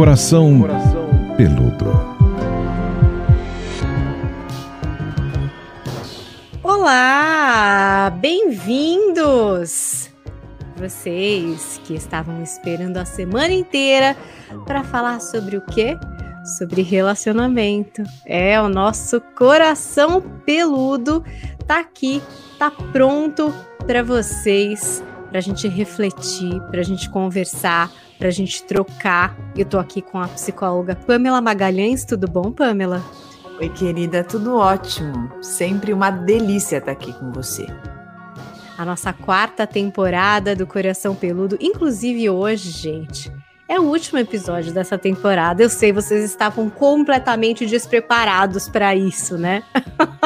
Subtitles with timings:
[0.00, 0.62] Coração
[1.36, 1.92] Peludo.
[6.62, 10.08] Olá, bem-vindos!
[10.78, 14.16] Vocês que estavam esperando a semana inteira
[14.64, 15.98] para falar sobre o quê?
[16.56, 18.02] Sobre relacionamento.
[18.24, 21.22] É, o nosso coração peludo
[21.66, 22.22] tá aqui,
[22.58, 23.52] tá pronto
[23.86, 29.36] para vocês, para a gente refletir, para a gente conversar, para a gente trocar.
[29.56, 32.04] Eu tô aqui com a psicóloga Pamela Magalhães.
[32.04, 33.02] Tudo bom, Pamela?
[33.60, 35.30] Oi, querida, tudo ótimo.
[35.40, 37.66] Sempre uma delícia estar aqui com você.
[38.76, 43.30] A nossa quarta temporada do Coração Peludo, inclusive hoje, gente,
[43.68, 45.62] é o último episódio dessa temporada.
[45.62, 49.62] Eu sei, vocês estavam completamente despreparados para isso, né?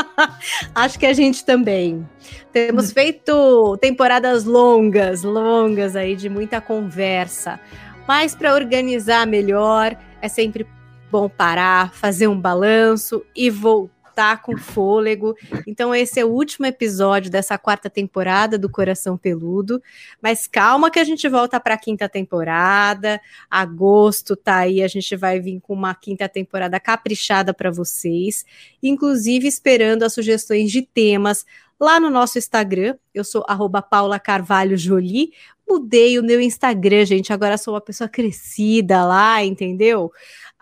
[0.74, 2.08] Acho que a gente também.
[2.54, 2.94] Temos hum.
[2.94, 7.58] feito temporadas longas, longas aí de muita conversa.
[8.06, 10.64] Mas para organizar melhor, é sempre
[11.10, 15.34] bom parar, fazer um balanço e voltar com fôlego.
[15.66, 19.82] Então, esse é o último episódio dessa quarta temporada do Coração Peludo.
[20.22, 23.20] Mas calma que a gente volta para a quinta temporada.
[23.50, 28.44] Agosto tá aí, a gente vai vir com uma quinta temporada caprichada para vocês,
[28.80, 31.44] inclusive esperando as sugestões de temas
[31.80, 32.96] lá no nosso Instagram.
[33.12, 35.32] Eu sou arroba Paula Carvalho Jolie.
[35.68, 37.32] Mudei o meu Instagram, gente.
[37.32, 40.12] Agora sou uma pessoa crescida lá, entendeu?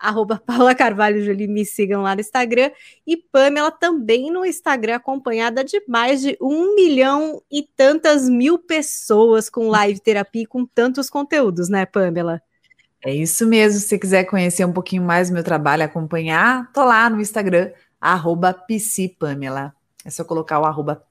[0.03, 2.69] arroba Paula Carvalho Jolie, me sigam lá no Instagram.
[3.07, 9.49] E Pamela também no Instagram, acompanhada de mais de um milhão e tantas mil pessoas
[9.49, 12.41] com live terapia com tantos conteúdos, né, Pamela?
[13.01, 13.79] É isso mesmo.
[13.79, 18.55] Se quiser conhecer um pouquinho mais do meu trabalho, acompanhar, tô lá no Instagram, arroba
[19.19, 19.73] Pamela.
[20.05, 21.01] É só colocar o arroba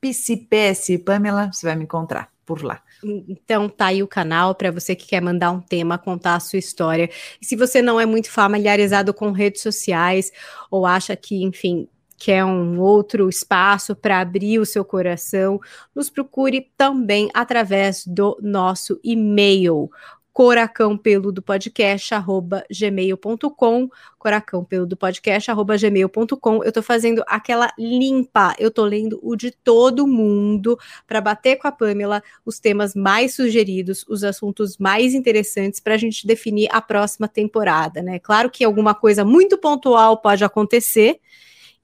[1.05, 2.83] Pamela, você vai me encontrar por lá.
[3.29, 6.59] Então tá aí o canal para você que quer mandar um tema, contar a sua
[6.59, 7.11] história.
[7.41, 10.31] E se você não é muito familiarizado com redes sociais
[10.71, 15.61] ou acha que, enfim, quer um outro espaço para abrir o seu coração,
[15.95, 19.91] nos procure também através do nosso e-mail
[20.33, 23.89] coracão peludo podcast arroba gmail.com
[24.19, 29.51] coracão peludo podcast arroba gmail.com eu tô fazendo aquela limpa eu tô lendo o de
[29.51, 35.81] todo mundo para bater com a Pamela os temas mais sugeridos os assuntos mais interessantes
[35.81, 38.19] para a gente definir a próxima temporada né?
[38.19, 41.21] Claro que alguma coisa muito pontual pode acontecer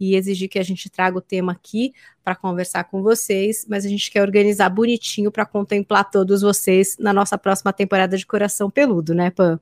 [0.01, 1.93] e exigir que a gente traga o tema aqui
[2.25, 7.13] para conversar com vocês, mas a gente quer organizar bonitinho para contemplar todos vocês na
[7.13, 9.61] nossa próxima temporada de Coração Peludo, né, Pan?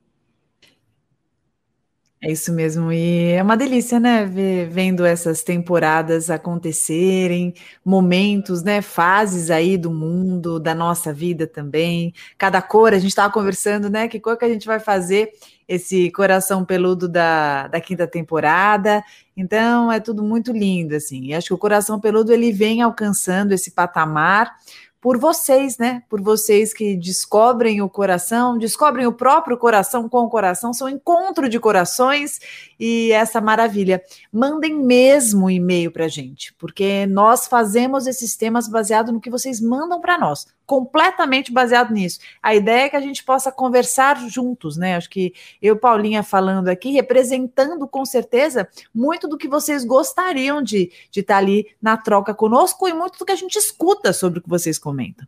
[2.19, 7.53] É isso mesmo, e é uma delícia, né, ver, vendo essas temporadas acontecerem,
[7.85, 13.31] momentos, né, fases aí do mundo, da nossa vida também, cada cor, a gente estava
[13.31, 15.29] conversando, né, que cor que a gente vai fazer
[15.67, 19.03] esse coração peludo da, da quinta temporada,
[19.35, 23.51] então é tudo muito lindo, assim, e acho que o coração peludo, ele vem alcançando
[23.51, 24.55] esse patamar,
[24.99, 26.03] por vocês, né?
[26.09, 31.47] Por vocês que descobrem o coração, descobrem o próprio coração com o coração, são encontro
[31.47, 32.39] de corações
[32.79, 34.01] e essa maravilha.
[34.31, 40.01] Mandem mesmo e-mail para gente, porque nós fazemos esses temas baseado no que vocês mandam
[40.01, 42.19] para nós completamente baseado nisso.
[42.43, 44.97] A ideia é que a gente possa conversar juntos, né?
[44.97, 50.91] Acho que eu, Paulinha, falando aqui, representando com certeza muito do que vocês gostariam de
[50.91, 54.39] estar de tá ali na troca conosco e muito do que a gente escuta sobre
[54.39, 55.25] o que vocês comentam.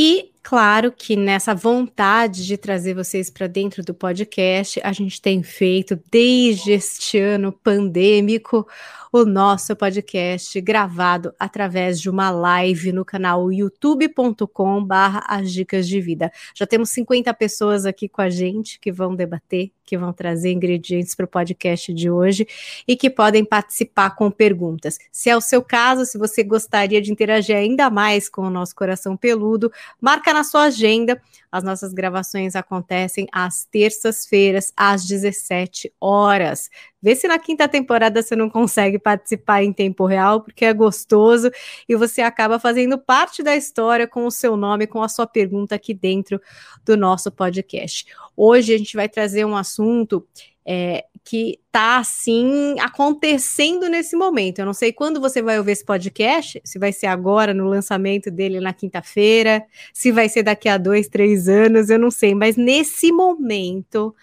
[0.00, 5.42] E claro que nessa vontade de trazer vocês para dentro do podcast, a gente tem
[5.42, 8.64] feito desde este ano pandêmico
[9.12, 16.00] o nosso podcast gravado através de uma live no canal youtube.com barra as dicas de
[16.00, 16.30] vida.
[16.54, 21.14] Já temos 50 pessoas aqui com a gente que vão debater, que vão trazer ingredientes
[21.14, 22.46] para o podcast de hoje
[22.86, 24.98] e que podem participar com perguntas.
[25.10, 28.74] Se é o seu caso, se você gostaria de interagir ainda mais com o nosso
[28.74, 31.18] coração peludo, marca na sua agenda.
[31.50, 36.68] As nossas gravações acontecem às terças-feiras, às 17 horas.
[37.00, 41.50] Vê se na quinta temporada você não consegue participar em tempo real, porque é gostoso
[41.88, 45.74] e você acaba fazendo parte da história com o seu nome, com a sua pergunta
[45.74, 46.40] aqui dentro
[46.84, 48.06] do nosso podcast.
[48.36, 50.26] Hoje a gente vai trazer um assunto
[50.70, 54.58] é, que está assim acontecendo nesse momento.
[54.58, 58.30] Eu não sei quando você vai ouvir esse podcast, se vai ser agora no lançamento
[58.30, 62.56] dele na quinta-feira, se vai ser daqui a dois, três anos, eu não sei, mas
[62.56, 64.14] nesse momento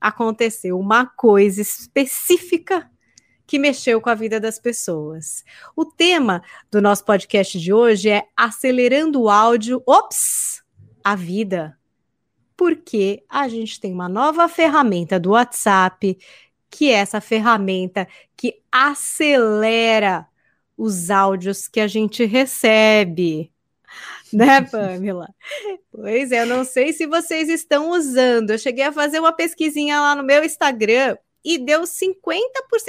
[0.00, 2.90] aconteceu uma coisa específica
[3.46, 5.44] que mexeu com a vida das pessoas.
[5.76, 10.62] O tema do nosso podcast de hoje é acelerando o áudio, ops,
[11.04, 11.76] a vida
[12.62, 16.16] porque a gente tem uma nova ferramenta do WhatsApp,
[16.70, 18.06] que é essa ferramenta
[18.36, 20.28] que acelera
[20.78, 23.50] os áudios que a gente recebe.
[24.32, 25.28] Né, Pamela?
[25.90, 28.52] Pois é, eu não sei se vocês estão usando.
[28.52, 32.16] Eu cheguei a fazer uma pesquisinha lá no meu Instagram e deu 50%.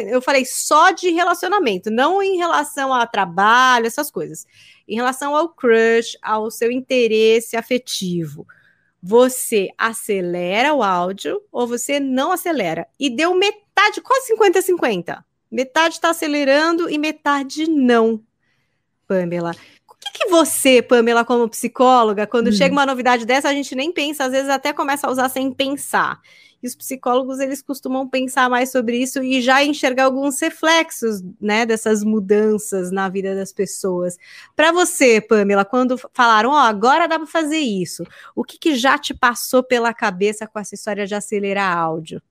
[0.08, 4.46] Eu falei só de relacionamento, não em relação a trabalho, essas coisas.
[4.88, 8.48] Em relação ao crush, ao seu interesse afetivo.
[9.06, 12.88] Você acelera o áudio ou você não acelera?
[12.98, 15.22] E deu metade, quase 50-50.
[15.52, 18.24] Metade está acelerando e metade não,
[19.06, 19.54] Pamela.
[19.90, 22.54] O que, que você, Pamela, como psicóloga, quando hum.
[22.54, 25.52] chega uma novidade dessa, a gente nem pensa, às vezes até começa a usar sem
[25.52, 26.22] pensar.
[26.64, 31.66] E os psicólogos, eles costumam pensar mais sobre isso e já enxergar alguns reflexos, né,
[31.66, 34.18] dessas mudanças na vida das pessoas.
[34.56, 38.76] Para você, Pamela, quando falaram, ó, oh, agora dá para fazer isso, o que, que
[38.76, 42.22] já te passou pela cabeça com essa história de acelerar áudio?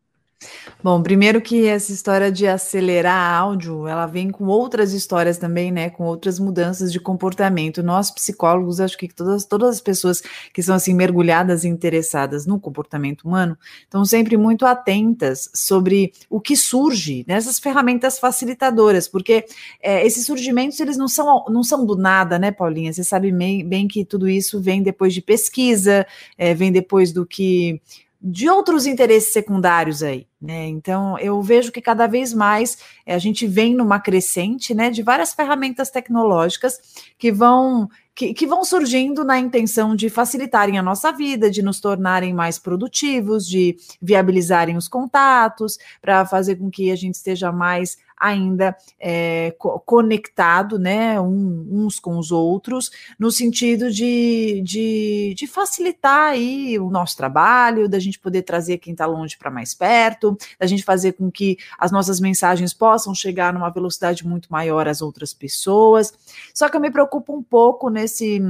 [0.83, 5.91] Bom, primeiro que essa história de acelerar áudio, ela vem com outras histórias também, né?
[5.91, 7.83] Com outras mudanças de comportamento.
[7.83, 10.23] Nós, psicólogos, acho que todas, todas as pessoas
[10.53, 16.41] que são assim mergulhadas e interessadas no comportamento humano, estão sempre muito atentas sobre o
[16.41, 19.45] que surge nessas ferramentas facilitadoras, porque
[19.81, 22.93] é, esses surgimentos eles não são, não são do nada, né, Paulinha?
[22.93, 26.07] Você sabe bem, bem que tudo isso vem depois de pesquisa,
[26.37, 27.81] é, vem depois do que
[28.23, 30.69] de outros interesses secundários aí, né?
[30.69, 35.03] Então eu vejo que cada vez mais eh, a gente vem numa crescente, né, de
[35.03, 36.79] várias ferramentas tecnológicas
[37.19, 41.81] que vão que, que, vão surgindo na intenção de facilitarem a nossa vida, de nos
[41.81, 47.97] tornarem mais produtivos, de viabilizarem os contatos, para fazer com que a gente esteja mais
[48.23, 55.47] ainda é, co conectado, né, um, uns com os outros, no sentido de, de, de,
[55.49, 60.39] facilitar aí o nosso trabalho, da gente poder trazer quem está longe para mais perto,
[60.59, 65.03] da gente fazer com que as nossas mensagens possam chegar numa velocidade muito maior às
[65.03, 66.13] outras pessoas.
[66.55, 68.41] Só que eu me preocupo um pouco nesse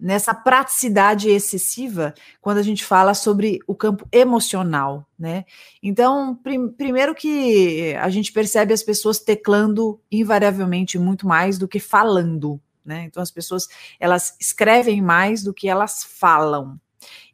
[0.00, 5.44] nessa praticidade excessiva quando a gente fala sobre o campo emocional, né?
[5.82, 11.78] Então, prim primeiro que a gente percebe as pessoas teclando invariavelmente muito mais do que
[11.78, 13.04] falando, né?
[13.04, 13.68] Então as pessoas
[13.98, 16.80] elas escrevem mais do que elas falam.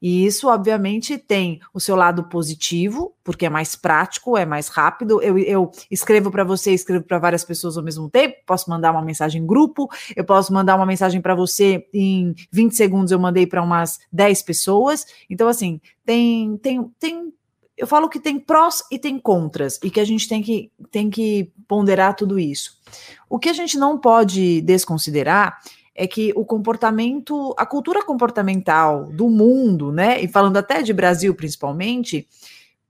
[0.01, 5.23] E isso, obviamente, tem o seu lado positivo, porque é mais prático, é mais rápido.
[5.23, 8.37] Eu, eu escrevo para você, escrevo para várias pessoas ao mesmo tempo.
[8.47, 12.77] Posso mandar uma mensagem em grupo, eu posso mandar uma mensagem para você em 20
[12.77, 15.07] segundos, eu mandei para umas 10 pessoas.
[15.29, 17.33] Então, assim, tem, tem, tem.
[17.77, 21.11] Eu falo que tem prós e tem contras, e que a gente tem que, tem
[21.11, 22.81] que ponderar tudo isso.
[23.29, 25.59] O que a gente não pode desconsiderar
[25.97, 31.35] é que o comportamento, a cultura comportamental do mundo, né, e falando até de Brasil
[31.35, 32.29] principalmente,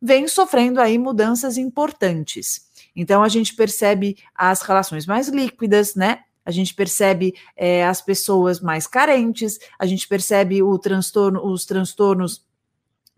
[0.02, 2.66] vem sofrendo aí mudanças importantes.
[2.94, 6.20] Então a gente percebe as relações mais líquidas, né?
[6.44, 12.44] A gente percebe é, as pessoas mais carentes, a gente percebe o transtorno, os transtornos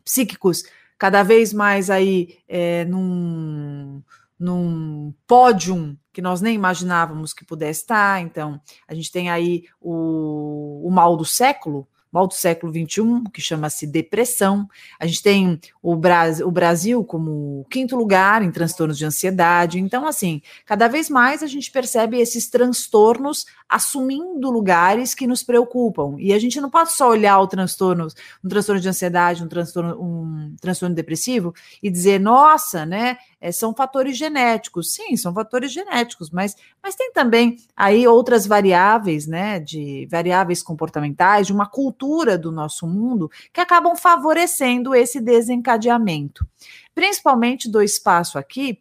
[0.04, 0.64] psíquicos
[0.96, 4.02] cada vez mais aí é, num,
[4.38, 8.20] num pódio que nós nem imaginávamos que pudesse estar.
[8.20, 13.40] Então, a gente tem aí o, o mal do século, mal do século XXI, que
[13.40, 14.68] chama-se depressão.
[14.98, 19.78] A gente tem o, Brasil, o Brasil como quinto lugar em transtornos de ansiedade.
[19.78, 26.16] Então, assim, cada vez mais a gente percebe esses transtornos assumindo lugares que nos preocupam.
[26.18, 28.08] E a gente não pode só olhar o transtorno,
[28.42, 33.18] um transtorno de ansiedade, um transtorno, um transtorno depressivo e dizer, nossa, né?
[33.40, 34.92] É, são fatores genéticos.
[34.92, 39.60] Sim, são fatores genéticos, mas, mas tem também aí outras variáveis, né?
[39.60, 46.46] De variáveis comportamentais, de uma cultura do nosso mundo que acabam favorecendo esse desencadeamento.
[46.94, 48.80] Principalmente do espaço aqui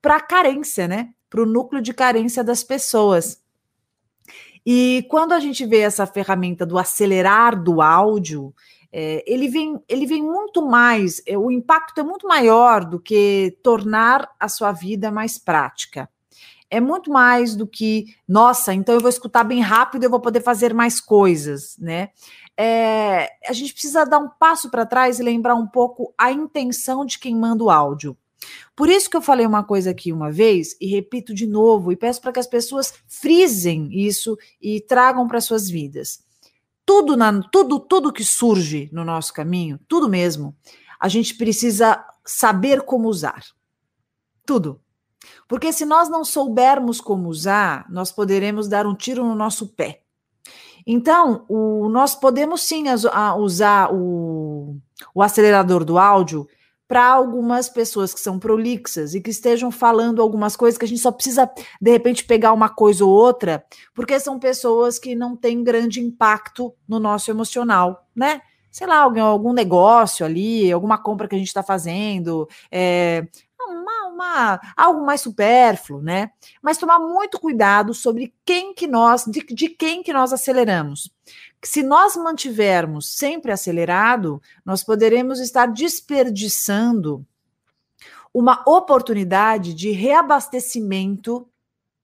[0.00, 1.10] para a carência, né?
[1.28, 3.42] Para o núcleo de carência das pessoas.
[4.64, 8.52] E quando a gente vê essa ferramenta do acelerar do áudio,
[8.92, 13.58] é, ele, vem, ele vem muito mais, é, o impacto é muito maior do que
[13.62, 16.08] tornar a sua vida mais prática.
[16.68, 20.42] É muito mais do que, nossa, então eu vou escutar bem rápido, eu vou poder
[20.42, 22.10] fazer mais coisas, né?
[22.56, 27.04] É, a gente precisa dar um passo para trás e lembrar um pouco a intenção
[27.04, 28.16] de quem manda o áudio.
[28.74, 31.96] Por isso que eu falei uma coisa aqui uma vez e repito de novo e
[31.96, 36.25] peço para que as pessoas frisem isso e tragam para suas vidas.
[36.86, 40.56] Tudo, na, tudo, tudo que surge no nosso caminho, tudo mesmo,
[41.00, 43.42] a gente precisa saber como usar.
[44.46, 44.80] Tudo.
[45.48, 50.02] Porque se nós não soubermos como usar, nós poderemos dar um tiro no nosso pé.
[50.86, 52.84] Então, o, nós podemos sim
[53.38, 54.76] usar o,
[55.12, 56.46] o acelerador do áudio
[56.88, 61.00] para algumas pessoas que são prolixas e que estejam falando algumas coisas que a gente
[61.00, 61.50] só precisa,
[61.80, 63.64] de repente, pegar uma coisa ou outra,
[63.94, 68.40] porque são pessoas que não têm grande impacto no nosso emocional, né?
[68.70, 73.26] Sei lá, algum, algum negócio ali, alguma compra que a gente está fazendo, é,
[73.66, 76.30] uma, uma, algo mais supérfluo, né?
[76.62, 81.10] Mas tomar muito cuidado sobre quem que nós, de, de quem que nós aceleramos
[81.62, 87.26] se nós mantivermos sempre acelerado, nós poderemos estar desperdiçando
[88.32, 91.48] uma oportunidade de reabastecimento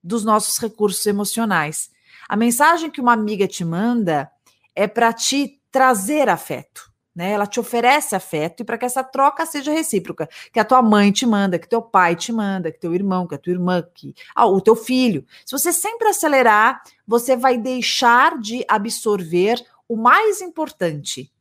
[0.03, 1.91] dos nossos recursos emocionais.
[2.27, 4.31] A mensagem que uma amiga te manda
[4.75, 6.92] é para te trazer afeto.
[7.15, 7.31] Né?
[7.31, 11.11] Ela te oferece afeto e para que essa troca seja recíproca, que a tua mãe
[11.11, 14.15] te manda, que teu pai te manda, que teu irmão, que a tua irmã, que
[14.33, 15.25] ah, o teu filho.
[15.45, 21.31] Se você sempre acelerar, você vai deixar de absorver o mais importante,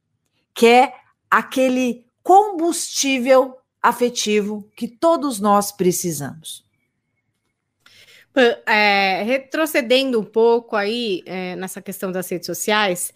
[0.54, 0.94] que é
[1.30, 6.64] aquele combustível afetivo que todos nós precisamos.
[8.66, 13.12] É, retrocedendo um pouco aí é, nessa questão das redes sociais,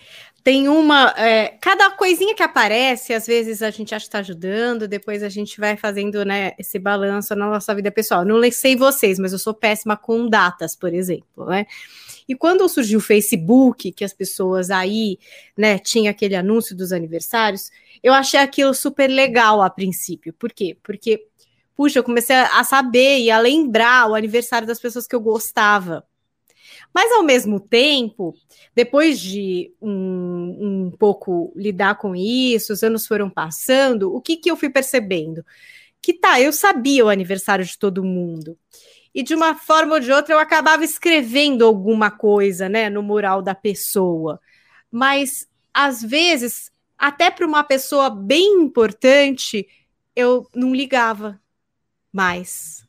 [0.47, 1.13] tem uma.
[1.17, 5.29] É, cada coisinha que aparece, às vezes a gente acha que está ajudando, depois a
[5.29, 8.25] gente vai fazendo né, esse balanço na nossa vida pessoal.
[8.25, 11.67] Não sei vocês, mas eu sou péssima com datas, por exemplo, né?
[12.29, 15.19] E quando surgiu o Facebook, que as pessoas aí,
[15.57, 20.33] né, tinha aquele anúncio dos aniversários, eu achei aquilo super legal a princípio.
[20.33, 20.77] Por quê?
[20.81, 21.27] Porque,
[21.77, 26.05] puxa, eu comecei a saber e a lembrar o aniversário das pessoas que eu gostava.
[26.97, 28.35] Mas, ao mesmo tempo,
[28.75, 34.51] depois de um, um pouco lidar com isso, os anos foram passando, o que, que
[34.51, 35.45] eu fui percebendo?
[36.01, 38.57] Que tá, eu sabia o aniversário de todo mundo.
[39.15, 43.43] E de uma forma ou de outra eu acabava escrevendo alguma coisa, né, no mural
[43.43, 44.41] da pessoa.
[44.91, 49.69] Mas às vezes, até para uma pessoa bem importante,
[50.17, 51.39] eu não ligava
[52.11, 52.89] mais,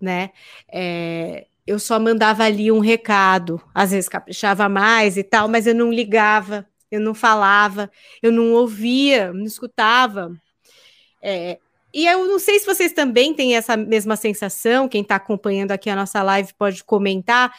[0.00, 0.32] né?
[0.68, 5.74] É, eu só mandava ali um recado, às vezes caprichava mais e tal, mas eu
[5.74, 7.90] não ligava, eu não falava,
[8.22, 10.32] eu não ouvia, não escutava.
[11.22, 11.58] É,
[11.94, 15.90] e eu não sei se vocês também têm essa mesma sensação, quem está acompanhando aqui
[15.90, 17.54] a nossa live pode comentar.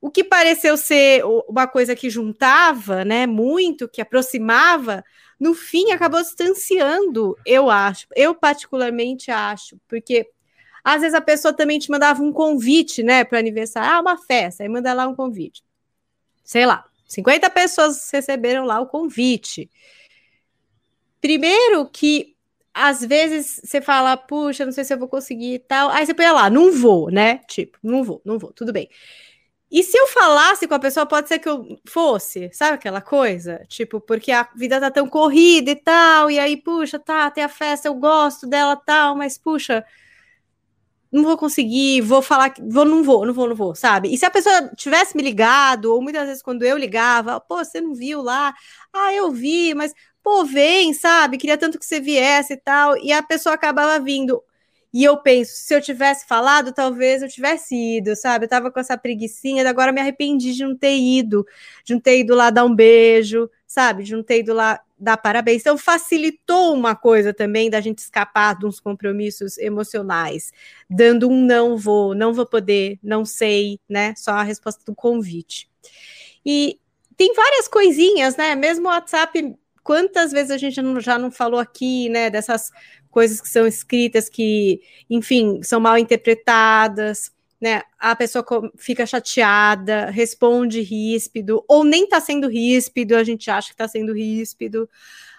[0.00, 5.04] O que pareceu ser uma coisa que juntava, né, muito, que aproximava,
[5.40, 8.06] no fim acabou distanciando, eu acho.
[8.14, 10.28] Eu particularmente acho, porque
[10.94, 14.62] às vezes a pessoa também te mandava um convite, né, para aniversário, ah, uma festa,
[14.62, 15.62] aí manda lá um convite.
[16.42, 19.70] Sei lá, 50 pessoas receberam lá o convite.
[21.20, 22.34] Primeiro que
[22.72, 25.90] às vezes você fala, puxa, não sei se eu vou conseguir e tal.
[25.90, 27.38] Aí você põe lá, não vou, né?
[27.48, 28.88] Tipo, não vou, não vou, tudo bem.
[29.70, 33.62] E se eu falasse com a pessoa, pode ser que eu fosse, sabe aquela coisa?
[33.68, 37.48] Tipo, porque a vida tá tão corrida e tal, e aí, puxa, tá, tem a
[37.48, 39.84] festa, eu gosto dela tal, mas puxa,
[41.10, 44.12] não vou conseguir, vou falar, vou, não vou, não vou, não vou, sabe?
[44.12, 47.80] E se a pessoa tivesse me ligado, ou muitas vezes quando eu ligava, pô, você
[47.80, 48.54] não viu lá?
[48.92, 51.38] Ah, eu vi, mas, pô, vem, sabe?
[51.38, 52.96] Queria tanto que você viesse e tal.
[52.98, 54.42] E a pessoa acabava vindo.
[54.92, 58.46] E eu penso, se eu tivesse falado, talvez eu tivesse ido, sabe?
[58.46, 61.46] Eu tava com essa preguiçinha, agora me arrependi de não ter ido,
[61.84, 64.02] de não ter ido lá dar um beijo, sabe?
[64.02, 65.60] De não ter ido lá dar parabéns.
[65.60, 70.52] Então, facilitou uma coisa também da gente escapar de uns compromissos emocionais,
[70.88, 74.14] dando um não vou, não vou poder, não sei, né?
[74.16, 75.68] Só a resposta do convite.
[76.44, 76.78] E
[77.16, 78.54] tem várias coisinhas, né?
[78.54, 82.30] Mesmo o WhatsApp, quantas vezes a gente já não falou aqui, né?
[82.30, 82.70] Dessas
[83.10, 87.82] coisas que são escritas que, enfim, são mal interpretadas né?
[87.98, 88.44] A pessoa
[88.76, 94.12] fica chateada, responde ríspido, ou nem tá sendo ríspido, a gente acha que tá sendo
[94.12, 94.88] ríspido.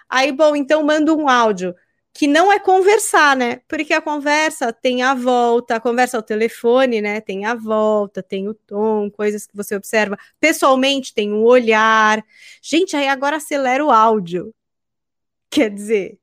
[0.09, 1.75] Aí, bom, então manda um áudio
[2.13, 3.61] que não é conversar, né?
[3.67, 7.21] Porque a conversa tem a volta, a conversa ao telefone, né?
[7.21, 10.17] Tem a volta, tem o tom, coisas que você observa.
[10.39, 12.23] Pessoalmente, tem o olhar.
[12.61, 14.53] Gente, aí agora acelera o áudio.
[15.49, 16.19] Quer dizer,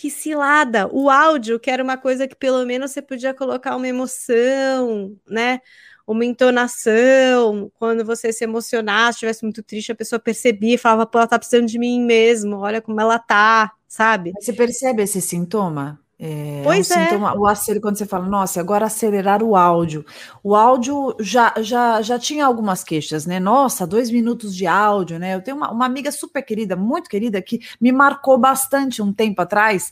[0.00, 0.88] que cilada!
[0.90, 5.60] O áudio, que era uma coisa que pelo menos você podia colocar uma emoção, né?
[6.06, 11.26] Uma entonação, quando você se emocionasse, estivesse muito triste, a pessoa percebia, falava, pô, ela
[11.26, 14.32] tá precisando de mim mesmo, olha como ela tá, sabe?
[14.40, 16.00] Você percebe esse sintoma?
[16.22, 16.94] É, pois é.
[16.94, 17.04] Um é.
[17.04, 20.04] Sintoma, o acelerar, quando você fala, nossa, agora acelerar o áudio.
[20.44, 23.40] O áudio já, já, já tinha algumas queixas, né?
[23.40, 25.34] Nossa, dois minutos de áudio, né?
[25.34, 29.40] Eu tenho uma, uma amiga super querida, muito querida, que me marcou bastante um tempo
[29.40, 29.90] atrás.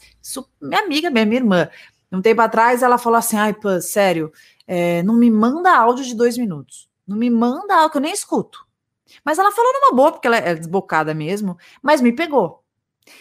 [0.60, 1.70] Minha amiga, minha, minha irmã.
[2.12, 4.30] Um tempo atrás, ela falou assim: ai, pô, sério,
[4.66, 6.90] é, não me manda áudio de dois minutos.
[7.06, 8.66] Não me manda áudio que eu nem escuto.
[9.24, 12.62] Mas ela falou numa boa, porque ela é desbocada mesmo, mas me pegou.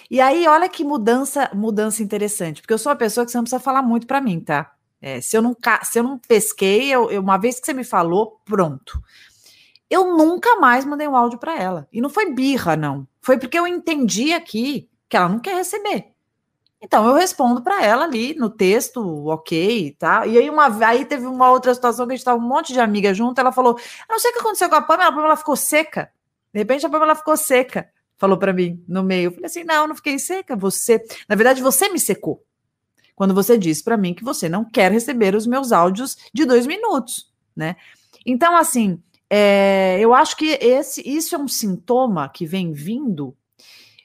[0.10, 3.44] E aí, olha que mudança, mudança interessante, porque eu sou uma pessoa que você não
[3.44, 4.74] precisa falar muito para mim, tá?
[5.02, 7.84] É, se, eu não, se eu não pesquei, eu, eu, uma vez que você me
[7.84, 9.02] falou, pronto.
[9.90, 11.88] Eu nunca mais mandei um áudio para ela.
[11.94, 13.08] E não foi birra, não.
[13.22, 16.12] Foi porque eu entendi aqui que ela não quer receber.
[16.82, 20.28] Então eu respondo para ela ali no texto, ok, tá?
[20.28, 22.80] E aí uma aí teve uma outra situação que a gente tava um monte de
[22.80, 25.56] amiga junto, ela falou: "Não sei o que aconteceu com a Pamela, a Pamela ficou
[25.56, 26.12] seca".
[26.54, 27.90] De repente a Pamela ficou seca.
[28.18, 29.28] Falou para mim no meio.
[29.28, 32.44] Eu falei assim: "Não, não fiquei seca, você, na verdade você me secou.
[33.16, 36.68] Quando você disse para mim que você não quer receber os meus áudios de dois
[36.68, 37.76] minutos, né?
[38.26, 43.36] Então assim, é, eu acho que esse isso é um sintoma que vem vindo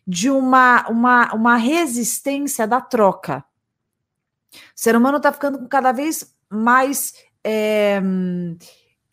[0.07, 3.45] de uma, uma, uma resistência da troca.
[4.53, 7.15] O ser humano está ficando cada vez mais.
[7.45, 8.01] É,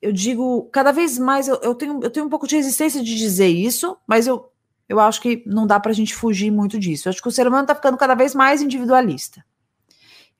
[0.01, 1.48] eu digo, cada vez mais.
[1.48, 4.51] Eu, eu, tenho, eu tenho um pouco de resistência de dizer isso, mas eu,
[4.89, 7.08] eu acho que não dá para a gente fugir muito disso.
[7.08, 9.46] Eu acho que o ser humano está ficando cada vez mais individualista.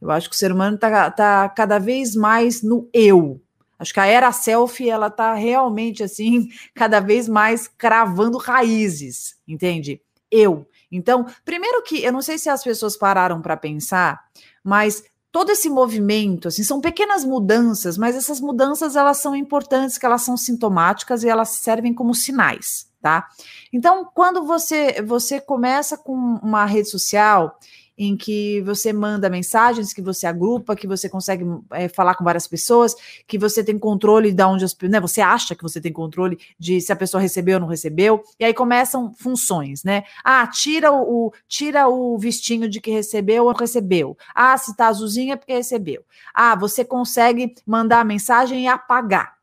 [0.02, 3.40] Eu acho que o ser humano está tá cada vez mais no eu.
[3.78, 10.02] Acho que a era selfie ela está realmente assim cada vez mais cravando raízes, entende?
[10.32, 10.68] eu.
[10.92, 14.26] Então, primeiro que eu não sei se as pessoas pararam para pensar,
[14.64, 20.06] mas todo esse movimento, assim, são pequenas mudanças, mas essas mudanças elas são importantes, que
[20.06, 23.28] elas são sintomáticas e elas servem como sinais, tá?
[23.72, 27.58] Então, quando você você começa com uma rede social
[28.00, 32.48] em que você manda mensagens, que você agrupa, que você consegue é, falar com várias
[32.48, 32.96] pessoas,
[33.28, 36.80] que você tem controle de onde as né, você acha que você tem controle de
[36.80, 40.04] se a pessoa recebeu ou não recebeu, e aí começam funções, né?
[40.24, 44.18] Ah, tira o, o tira o vistinho de que recebeu ou recebeu.
[44.34, 46.06] Ah, se tá azulzinho é porque recebeu.
[46.34, 49.39] Ah, você consegue mandar a mensagem e apagar.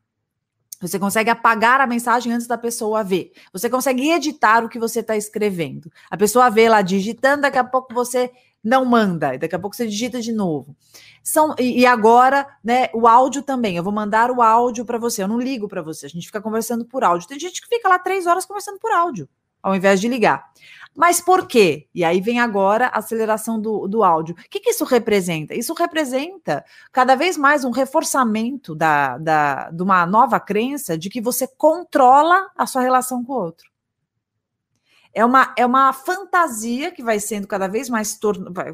[0.79, 3.31] Você consegue apagar a mensagem antes da pessoa ver.
[3.51, 5.91] Você consegue editar o que você está escrevendo.
[6.09, 8.31] A pessoa vê lá digitando, daqui a pouco você
[8.63, 10.75] não manda, daqui a pouco você digita de novo.
[11.23, 13.75] São, e, e agora, né, o áudio também.
[13.75, 15.23] Eu vou mandar o áudio para você.
[15.23, 17.27] Eu não ligo para você, a gente fica conversando por áudio.
[17.27, 19.27] Tem gente que fica lá três horas conversando por áudio,
[19.61, 20.45] ao invés de ligar.
[20.97, 21.87] Mas por quê?
[21.93, 24.33] E aí vem agora a aceleração do, do áudio.
[24.33, 25.53] O que, que isso representa?
[25.53, 31.21] Isso representa cada vez mais um reforçamento da, da, de uma nova crença de que
[31.21, 33.69] você controla a sua relação com o outro
[35.13, 38.19] é uma, é uma fantasia que vai sendo cada vez mais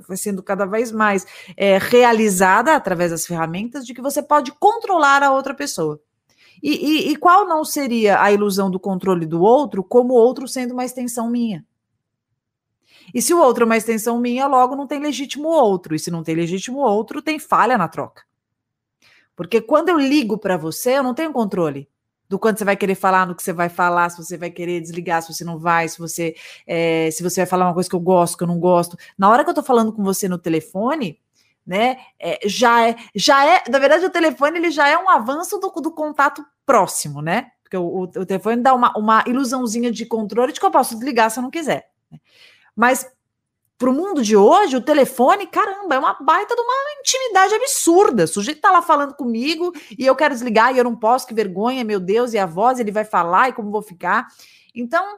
[0.05, 5.23] vai sendo cada vez mais é, realizada através das ferramentas de que você pode controlar
[5.23, 6.01] a outra pessoa.
[6.61, 10.47] E, e, e, qual não seria a ilusão do controle do outro, como o outro
[10.47, 11.65] sendo uma extensão minha?
[13.13, 15.95] E se o outro é uma extensão minha, logo não tem legítimo outro.
[15.95, 18.23] E se não tem legítimo outro, tem falha na troca.
[19.35, 21.89] Porque quando eu ligo para você, eu não tenho controle
[22.29, 24.81] do quanto você vai querer falar, no que você vai falar, se você vai querer
[24.81, 26.35] desligar, se você não vai, se você
[26.65, 28.97] é, se você vai falar uma coisa que eu gosto, que eu não gosto.
[29.17, 31.19] Na hora que eu tô falando com você no telefone,
[31.65, 35.59] né, é, já é, já é, na verdade o telefone ele já é um avanço
[35.59, 37.51] do, do contato próximo, né?
[37.61, 40.95] Porque o, o, o telefone dá uma, uma ilusãozinha de controle de que eu posso
[40.95, 41.87] desligar se eu não quiser.
[42.75, 43.05] Mas
[43.77, 48.23] para o mundo de hoje, o telefone, caramba, é uma baita de uma intimidade absurda.
[48.23, 51.33] O sujeito está lá falando comigo e eu quero desligar e eu não posso, que
[51.33, 54.27] vergonha, meu Deus, e a voz ele vai falar e como vou ficar.
[54.73, 55.17] Então,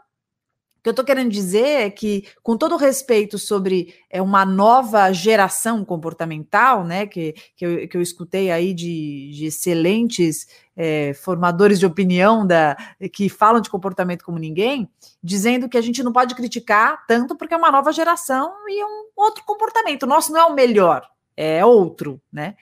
[0.86, 5.12] que eu estou querendo dizer é que, com todo o respeito sobre é, uma nova
[5.12, 11.80] geração comportamental, né, que, que, eu, que eu escutei aí de, de excelentes é, formadores
[11.80, 12.76] de opinião da,
[13.14, 14.90] que falam de comportamento como ninguém,
[15.24, 18.86] dizendo que a gente não pode criticar tanto porque é uma nova geração e é
[18.86, 20.04] um outro comportamento.
[20.04, 21.08] O nosso não é o melhor,
[21.38, 22.56] é outro, né?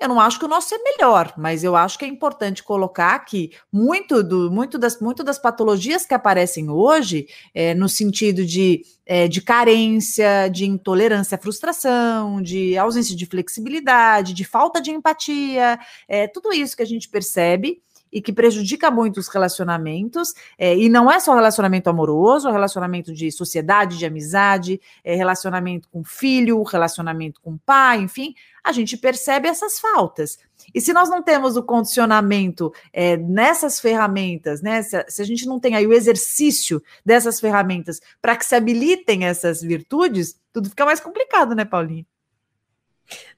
[0.00, 3.18] Eu não acho que o nosso é melhor, mas eu acho que é importante colocar
[3.18, 8.82] que muito, do, muito, das, muito das patologias que aparecem hoje, é, no sentido de,
[9.04, 15.78] é, de carência, de intolerância à frustração, de ausência de flexibilidade, de falta de empatia,
[16.08, 17.82] é, tudo isso que a gente percebe
[18.12, 23.12] e que prejudica muito os relacionamentos, é, e não é só relacionamento amoroso, é relacionamento
[23.12, 29.48] de sociedade, de amizade, é relacionamento com filho, relacionamento com pai, enfim, a gente percebe
[29.48, 30.38] essas faltas.
[30.74, 34.82] E se nós não temos o condicionamento é, nessas ferramentas, né?
[34.82, 39.24] Se, se, a gente não tem aí o exercício dessas ferramentas para que se habilitem
[39.24, 42.06] essas virtudes, tudo fica mais complicado, né, Paulinho?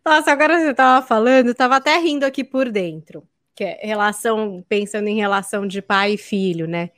[0.05, 5.09] Nossa, agora você estava falando, estava até rindo aqui por dentro que é relação, pensando
[5.09, 6.91] em relação de pai e filho, né?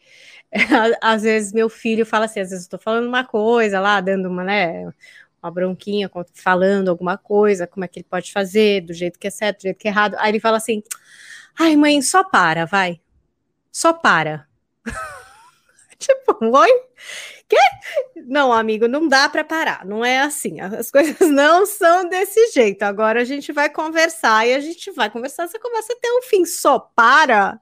[1.01, 4.29] Às vezes meu filho fala assim, às vezes eu tô falando uma coisa lá, dando
[4.29, 4.89] uma, né,
[5.43, 9.31] uma bronquinha, falando alguma coisa, como é que ele pode fazer, do jeito que é
[9.31, 10.17] certo, do jeito que é errado.
[10.19, 10.83] Aí ele fala assim:
[11.59, 13.01] ai, mãe, só para, vai.
[13.73, 14.47] Só para.
[15.99, 16.71] tipo, oi?
[18.27, 19.85] Não, amigo, não dá para parar.
[19.85, 20.61] Não é assim.
[20.61, 22.83] As coisas não são desse jeito.
[22.83, 26.45] Agora a gente vai conversar e a gente vai conversar essa conversa até o fim.
[26.45, 27.61] Só para.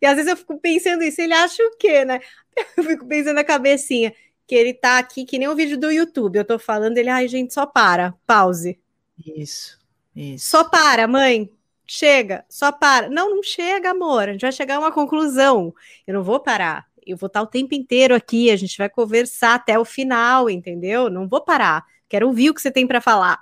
[0.00, 1.20] E às vezes eu fico pensando isso.
[1.20, 2.20] Ele acha o quê, né?
[2.76, 4.12] Eu fico pensando na cabecinha
[4.46, 6.36] que ele tá aqui que nem o um vídeo do YouTube.
[6.36, 8.12] Eu tô falando, ele, ai, gente, só para.
[8.26, 8.78] Pause.
[9.24, 9.78] Isso.
[10.14, 10.50] Isso.
[10.50, 11.48] Só para, mãe.
[11.86, 13.08] Chega, só para.
[13.08, 14.28] Não, não chega, amor.
[14.28, 15.74] A gente vai chegar a uma conclusão.
[16.06, 19.54] Eu não vou parar eu vou estar o tempo inteiro aqui, a gente vai conversar
[19.54, 21.10] até o final, entendeu?
[21.10, 21.84] Não vou parar.
[22.08, 23.40] Quero ouvir o que você tem para falar.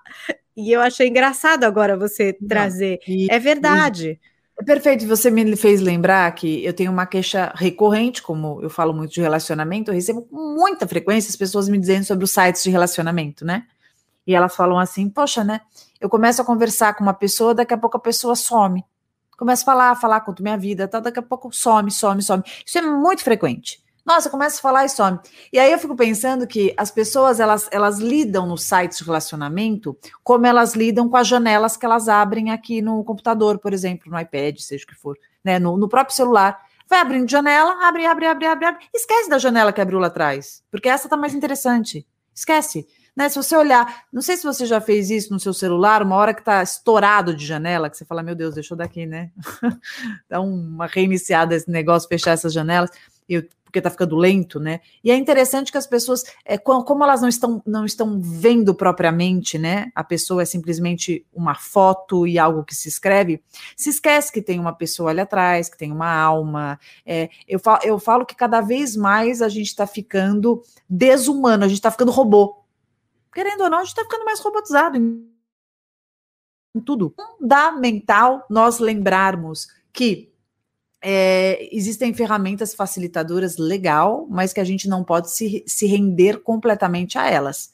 [0.57, 2.99] E eu achei engraçado agora você Não, trazer.
[3.07, 4.19] E, é verdade.
[4.61, 8.93] É perfeito, você me fez lembrar que eu tenho uma queixa recorrente, como eu falo
[8.93, 12.65] muito de relacionamento, eu recebo com muita frequência as pessoas me dizendo sobre os sites
[12.65, 13.67] de relacionamento, né?
[14.27, 15.61] E elas falam assim: Poxa, né?
[16.01, 18.85] Eu começo a conversar com uma pessoa, daqui a pouco a pessoa some.
[19.39, 22.43] Começa a falar, falar, conto minha vida, tal, daqui a pouco some, some, some.
[22.67, 23.81] Isso é muito frequente.
[24.05, 25.21] Nossa, começa a falar e some.
[25.53, 29.97] E aí eu fico pensando que as pessoas, elas, elas lidam nos sites de relacionamento
[30.25, 34.19] como elas lidam com as janelas que elas abrem aqui no computador, por exemplo, no
[34.19, 36.59] iPad, seja o que for, né, no, no próprio celular.
[36.89, 38.87] Vai abrindo janela, abre, abre, abre, abre, abre.
[38.93, 42.05] Esquece da janela que abriu lá atrás, porque essa tá mais interessante.
[42.35, 42.89] Esquece.
[43.19, 43.29] Né?
[43.29, 46.33] Se você olhar, não sei se você já fez isso no seu celular, uma hora
[46.33, 49.33] que está estourado de janela, que você fala, meu Deus, deixa eu daqui, né?
[50.31, 52.91] Dá uma reiniciada esse negócio, fechar essas janelas,
[53.29, 54.79] eu, porque está ficando lento, né?
[55.03, 59.59] E é interessante que as pessoas, é, como elas não estão, não estão vendo propriamente,
[59.59, 59.91] né?
[59.97, 63.43] A pessoa é simplesmente uma foto e algo que se escreve,
[63.77, 66.79] se esquece que tem uma pessoa ali atrás, que tem uma alma.
[67.05, 71.69] É, eu, falo, eu falo que cada vez mais a gente está ficando desumano, a
[71.69, 72.68] gente está ficando robô
[73.33, 75.29] querendo ou não, a gente está ficando mais robotizado em,
[76.75, 77.15] em tudo.
[77.17, 80.33] Fundamental nós lembrarmos que
[81.01, 87.17] é, existem ferramentas facilitadoras legal, mas que a gente não pode se, se render completamente
[87.19, 87.73] a elas.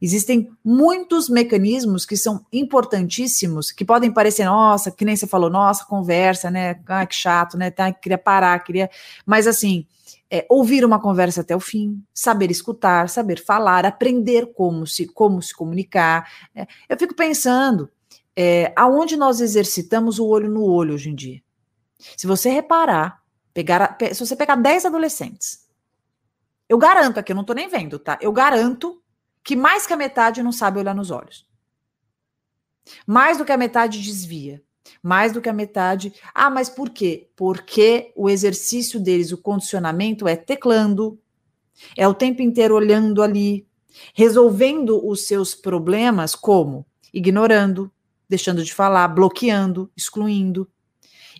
[0.00, 5.84] Existem muitos mecanismos que são importantíssimos, que podem parecer, nossa, que nem você falou, nossa,
[5.86, 6.78] conversa, né?
[6.86, 7.70] Ah, que chato, né?
[7.70, 8.90] Tá, queria parar, queria.
[9.24, 9.86] Mas assim,
[10.30, 15.40] é, ouvir uma conversa até o fim, saber escutar, saber falar, aprender como se, como
[15.40, 16.30] se comunicar.
[16.54, 17.90] É, eu fico pensando,
[18.36, 21.42] é, aonde nós exercitamos o olho no olho hoje em dia?
[22.16, 25.68] Se você reparar, pegar, se você pegar 10 adolescentes,
[26.68, 28.18] eu garanto aqui, eu não estou nem vendo, tá?
[28.20, 29.00] Eu garanto
[29.42, 31.46] que mais que a metade não sabe olhar nos olhos.
[33.06, 34.62] Mais do que a metade desvia.
[35.02, 36.12] Mais do que a metade.
[36.34, 37.28] Ah, mas por quê?
[37.36, 41.18] Porque o exercício deles, o condicionamento é teclando,
[41.96, 43.66] é o tempo inteiro olhando ali,
[44.14, 46.86] resolvendo os seus problemas como?
[47.12, 47.90] Ignorando,
[48.28, 50.68] deixando de falar, bloqueando, excluindo.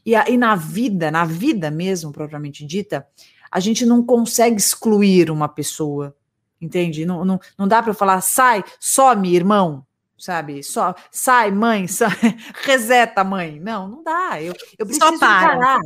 [0.05, 3.07] E aí na vida, na vida mesmo, propriamente dita,
[3.51, 6.15] a gente não consegue excluir uma pessoa,
[6.61, 7.07] entende?
[7.07, 9.87] Não, não, não dá para falar, sai, some, irmão,
[10.19, 10.63] sabe?
[10.63, 12.11] Só sai, mãe, sai,
[12.63, 13.61] reseta, mãe.
[13.61, 14.41] Não, não dá.
[14.41, 15.55] Eu, eu preciso só para.
[15.55, 15.81] Encarar.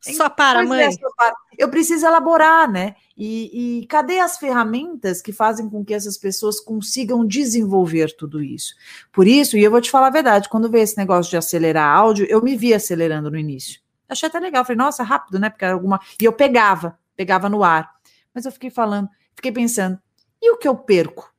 [0.00, 0.84] Só para, mãe.
[0.84, 1.34] É, só para.
[1.56, 2.94] Eu preciso elaborar, né?
[3.16, 8.74] E, e, cadê as ferramentas que fazem com que essas pessoas consigam desenvolver tudo isso?
[9.12, 11.96] Por isso, e eu vou te falar a verdade, quando veio esse negócio de acelerar
[11.96, 13.80] áudio, eu me vi acelerando no início.
[14.08, 15.50] Achei até legal, falei, nossa, rápido, né?
[15.50, 16.00] Porque era alguma.
[16.20, 17.92] E eu pegava, pegava no ar.
[18.32, 19.98] Mas eu fiquei falando, fiquei pensando,
[20.40, 21.34] e o que eu perco?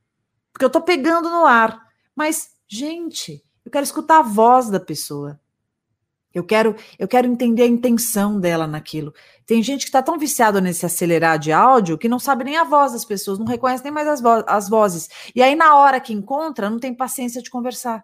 [0.51, 1.88] Porque eu tô pegando no ar.
[2.19, 5.39] Mas, gente, eu quero escutar a voz da pessoa.
[6.33, 9.13] Eu quero, eu quero entender a intenção dela naquilo.
[9.45, 12.65] Tem gente que está tão viciado nesse acelerar de áudio que não sabe nem a
[12.65, 15.07] voz das pessoas, não reconhece nem mais as, vo as vozes.
[15.33, 18.03] E aí, na hora que encontra, não tem paciência de conversar.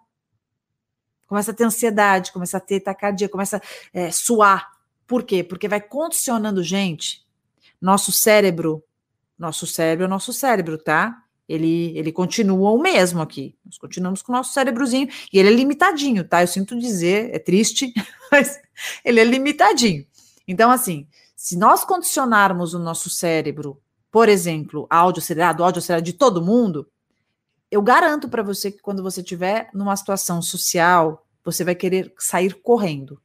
[1.28, 3.62] Começa a ter ansiedade, começa a ter taquicardia, começa a
[4.00, 4.78] é, suar.
[5.06, 5.44] Por quê?
[5.44, 7.28] Porque vai condicionando gente.
[7.82, 8.82] Nosso cérebro,
[9.38, 11.25] nosso cérebro é nosso cérebro, tá?
[11.48, 13.56] Ele, ele continua o mesmo aqui.
[13.64, 16.42] Nós continuamos com o nosso cérebrozinho e ele é limitadinho, tá?
[16.42, 17.94] Eu sinto dizer, é triste,
[18.32, 18.60] mas
[19.04, 20.06] ele é limitadinho.
[20.48, 23.80] Então, assim, se nós condicionarmos o nosso cérebro,
[24.12, 26.88] por exemplo, áudio acelerado, áudio acelerado de todo mundo,
[27.70, 32.54] eu garanto para você que quando você estiver numa situação social, você vai querer sair
[32.56, 33.22] correndo.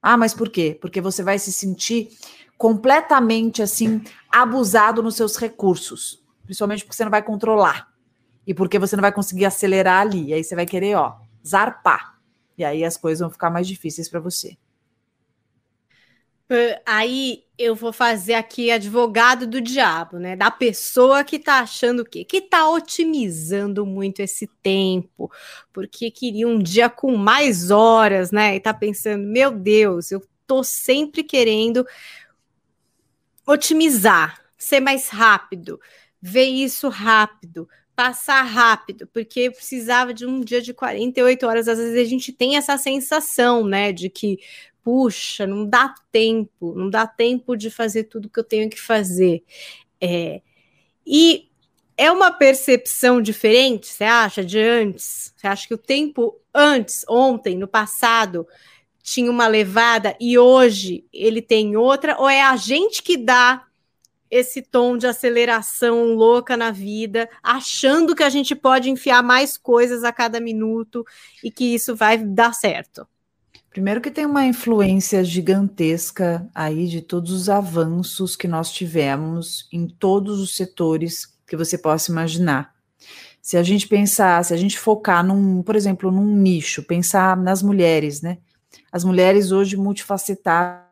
[0.00, 0.78] Ah, mas por quê?
[0.80, 2.08] Porque você vai se sentir
[2.56, 7.92] completamente assim abusado nos seus recursos principalmente porque você não vai controlar
[8.46, 10.28] e porque você não vai conseguir acelerar ali.
[10.28, 12.18] E aí você vai querer, ó, zarpar.
[12.56, 14.56] E aí as coisas vão ficar mais difíceis para você.
[16.86, 20.36] Aí eu vou fazer aqui advogado do diabo, né?
[20.36, 22.24] Da pessoa que tá achando o quê?
[22.24, 25.30] Que tá otimizando muito esse tempo,
[25.72, 28.54] porque queria um dia com mais horas, né?
[28.54, 31.84] E tá pensando, meu Deus, eu tô sempre querendo
[33.44, 35.80] otimizar, ser mais rápido,
[36.26, 41.68] ver isso rápido, passar rápido, porque precisava de um dia de 48 horas.
[41.68, 44.40] Às vezes a gente tem essa sensação, né, de que,
[44.82, 49.44] puxa, não dá tempo, não dá tempo de fazer tudo que eu tenho que fazer.
[50.00, 50.42] É,
[51.06, 51.48] e
[51.96, 55.32] é uma percepção diferente, você acha, de antes?
[55.36, 58.48] Você acha que o tempo antes, ontem, no passado,
[59.00, 62.16] tinha uma levada e hoje ele tem outra?
[62.18, 63.65] Ou é a gente que dá
[64.30, 70.04] esse tom de aceleração louca na vida, achando que a gente pode enfiar mais coisas
[70.04, 71.04] a cada minuto
[71.42, 73.06] e que isso vai dar certo?
[73.70, 79.86] Primeiro que tem uma influência gigantesca aí de todos os avanços que nós tivemos em
[79.86, 82.74] todos os setores que você possa imaginar.
[83.42, 87.62] Se a gente pensar, se a gente focar num, por exemplo, num nicho, pensar nas
[87.62, 88.38] mulheres, né?
[88.90, 90.85] As mulheres hoje multifacetadas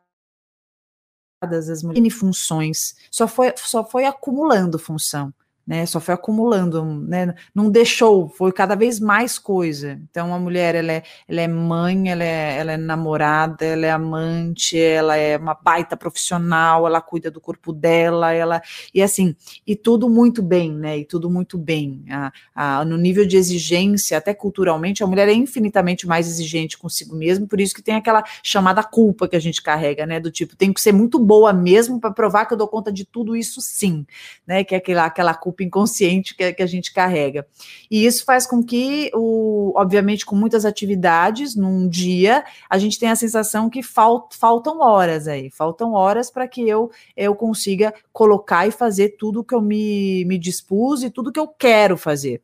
[1.53, 5.33] as mulheres funções, só foi, só foi acumulando função
[5.67, 5.87] né?
[5.87, 7.35] Só foi acumulando, né?
[7.55, 9.99] Não deixou, foi cada vez mais coisa.
[10.11, 13.91] Então a mulher ela é, ela é mãe, ela é, ela é namorada, ela é
[13.91, 18.61] amante, ela é uma baita profissional, ela cuida do corpo dela, ela
[18.93, 19.35] e assim
[19.67, 20.99] e tudo muito bem, né?
[20.99, 22.05] E tudo muito bem.
[22.11, 27.17] A, a, no nível de exigência, até culturalmente, a mulher é infinitamente mais exigente consigo
[27.17, 30.21] mesma, por isso que tem aquela chamada culpa que a gente carrega, né?
[30.21, 33.05] Do tipo, tem que ser muito boa mesmo para provar que eu dou conta de
[33.05, 34.07] tudo isso, sim,
[34.47, 34.63] né?
[34.63, 37.47] Que é aquela aquela culpa culpa inconsciente que, que a gente carrega.
[37.91, 43.13] E isso faz com que, o, obviamente, com muitas atividades num dia, a gente tenha
[43.13, 48.67] a sensação que falt, faltam horas aí, faltam horas para que eu, eu consiga colocar
[48.67, 52.43] e fazer tudo que eu me, me dispus e tudo que eu quero fazer.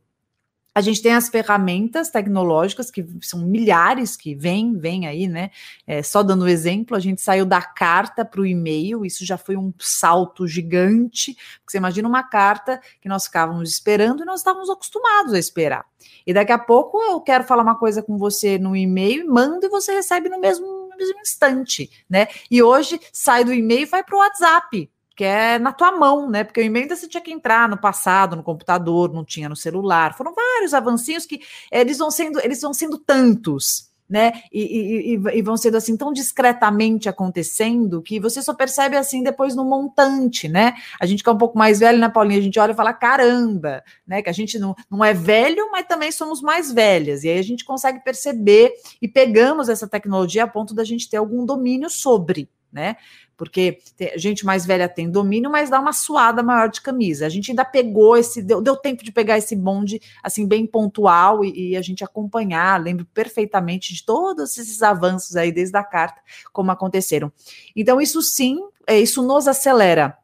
[0.73, 5.51] A gente tem as ferramentas tecnológicas, que são milhares que vêm, vêm aí, né?
[5.85, 9.37] É, só dando um exemplo, a gente saiu da carta para o e-mail, isso já
[9.37, 11.37] foi um salto gigante.
[11.67, 15.85] Você imagina uma carta que nós ficávamos esperando e nós estávamos acostumados a esperar.
[16.25, 19.69] E daqui a pouco eu quero falar uma coisa com você no e-mail, mando e
[19.69, 22.29] você recebe no mesmo, no mesmo instante, né?
[22.49, 24.89] E hoje sai do e-mail e vai para o WhatsApp
[25.21, 26.45] que é na tua mão, né?
[26.45, 30.17] Porque o e-mail você tinha que entrar no passado, no computador, não tinha no celular.
[30.17, 34.33] Foram vários avancinhos que eles vão sendo, eles vão sendo tantos, né?
[34.51, 39.55] E, e, e, vão sendo assim tão discretamente acontecendo que você só percebe assim depois
[39.55, 40.73] no montante, né?
[40.99, 42.39] A gente que é um pouco mais velho, né, Paulinha?
[42.39, 44.23] A gente olha e fala, caramba, né?
[44.23, 47.25] Que a gente não, não é velho, mas também somos mais velhas.
[47.25, 51.19] E aí a gente consegue perceber e pegamos essa tecnologia a ponto da gente ter
[51.19, 52.97] algum domínio sobre, né?
[53.41, 53.79] Porque
[54.17, 57.25] gente mais velha tem domínio, mas dá uma suada maior de camisa.
[57.25, 61.43] A gente ainda pegou esse, deu, deu tempo de pegar esse bonde assim bem pontual
[61.43, 62.79] e, e, a gente acompanhar.
[62.79, 66.21] Lembro perfeitamente de todos esses avanços aí desde a carta
[66.53, 67.33] como aconteceram.
[67.75, 70.19] Então isso sim, é, isso nos acelera.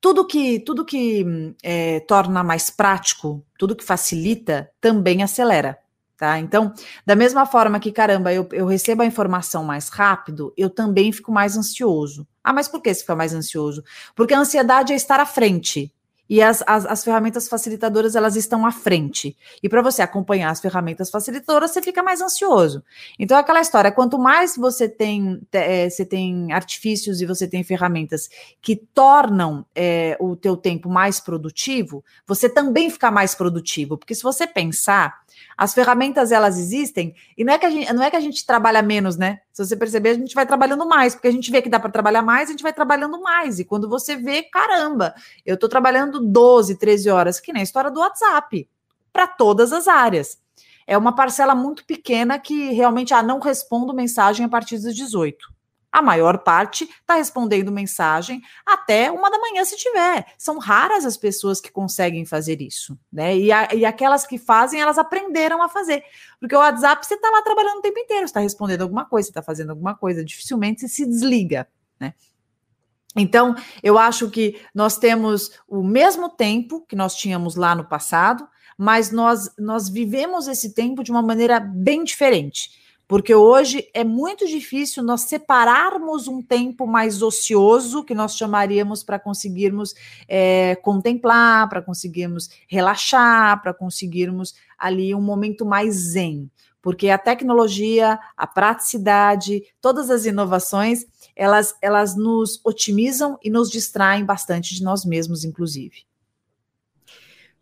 [0.00, 5.78] Tudo que tudo que é, torna mais prático, tudo que facilita, também acelera.
[6.16, 6.38] Tá?
[6.38, 6.72] Então,
[7.04, 11.30] da mesma forma que, caramba, eu, eu recebo a informação mais rápido, eu também fico
[11.30, 12.26] mais ansioso.
[12.42, 13.84] Ah, mas por que você fica mais ansioso?
[14.14, 15.92] Porque a ansiedade é estar à frente.
[16.28, 19.36] E as, as, as ferramentas facilitadoras, elas estão à frente.
[19.62, 22.82] E para você acompanhar as ferramentas facilitadoras, você fica mais ansioso.
[23.18, 27.62] Então, é aquela história, quanto mais você tem, é, você tem artifícios e você tem
[27.62, 28.28] ferramentas
[28.60, 33.96] que tornam é, o teu tempo mais produtivo, você também fica mais produtivo.
[33.96, 35.20] Porque se você pensar,
[35.56, 38.44] as ferramentas elas existem e não é que a gente, não é que a gente
[38.44, 39.40] trabalha menos, né?
[39.52, 41.90] Se você perceber, a gente vai trabalhando mais, porque a gente vê que dá para
[41.90, 43.58] trabalhar mais, a gente vai trabalhando mais.
[43.58, 45.14] E quando você vê, caramba,
[45.46, 48.68] eu estou trabalhando 12, 13 horas, que nem a história do WhatsApp,
[49.12, 50.38] para todas as áreas.
[50.86, 55.55] É uma parcela muito pequena que realmente ah, não respondo mensagem a partir dos 18.
[55.96, 60.26] A maior parte está respondendo mensagem até uma da manhã, se tiver.
[60.36, 63.34] São raras as pessoas que conseguem fazer isso, né?
[63.34, 66.04] E, a, e aquelas que fazem, elas aprenderam a fazer.
[66.38, 69.40] Porque o WhatsApp, você está lá trabalhando o tempo inteiro, está respondendo alguma coisa, está
[69.40, 71.66] fazendo alguma coisa, dificilmente você se desliga,
[71.98, 72.12] né?
[73.16, 78.46] Então, eu acho que nós temos o mesmo tempo que nós tínhamos lá no passado,
[78.76, 84.46] mas nós, nós vivemos esse tempo de uma maneira bem diferente porque hoje é muito
[84.46, 89.94] difícil nós separarmos um tempo mais ocioso, que nós chamaríamos para conseguirmos
[90.26, 96.50] é, contemplar, para conseguirmos relaxar, para conseguirmos ali um momento mais zen.
[96.82, 104.24] Porque a tecnologia, a praticidade, todas as inovações, elas, elas nos otimizam e nos distraem
[104.24, 106.05] bastante de nós mesmos, inclusive.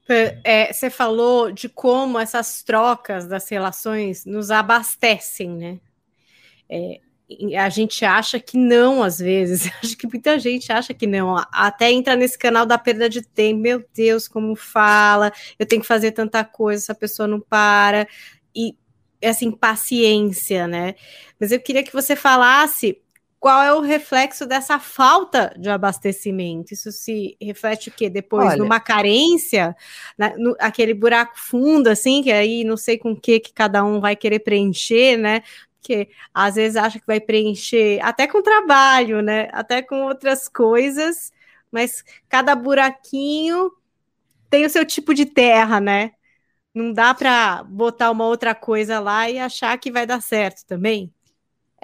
[0.08, 5.80] É, você falou de como essas trocas das relações nos abastecem, né?
[6.68, 7.00] É,
[7.58, 9.70] a gente acha que não, às vezes.
[9.82, 11.36] Acho que muita gente acha que não.
[11.50, 13.60] Até entra nesse canal da perda de tempo.
[13.60, 18.06] Meu Deus, como fala, eu tenho que fazer tanta coisa, essa pessoa não para.
[18.54, 18.76] E,
[19.22, 20.94] assim, paciência, né?
[21.40, 23.00] Mas eu queria que você falasse
[23.44, 26.72] qual é o reflexo dessa falta de abastecimento?
[26.72, 28.08] Isso se reflete o quê?
[28.08, 29.76] Depois Olha, numa carência,
[30.16, 33.84] né, no, aquele buraco fundo, assim, que aí não sei com o que que cada
[33.84, 35.42] um vai querer preencher, né?
[35.78, 39.50] Porque às vezes acha que vai preencher até com trabalho, né?
[39.52, 41.30] Até com outras coisas,
[41.70, 43.70] mas cada buraquinho
[44.48, 46.12] tem o seu tipo de terra, né?
[46.72, 51.13] Não dá para botar uma outra coisa lá e achar que vai dar certo também.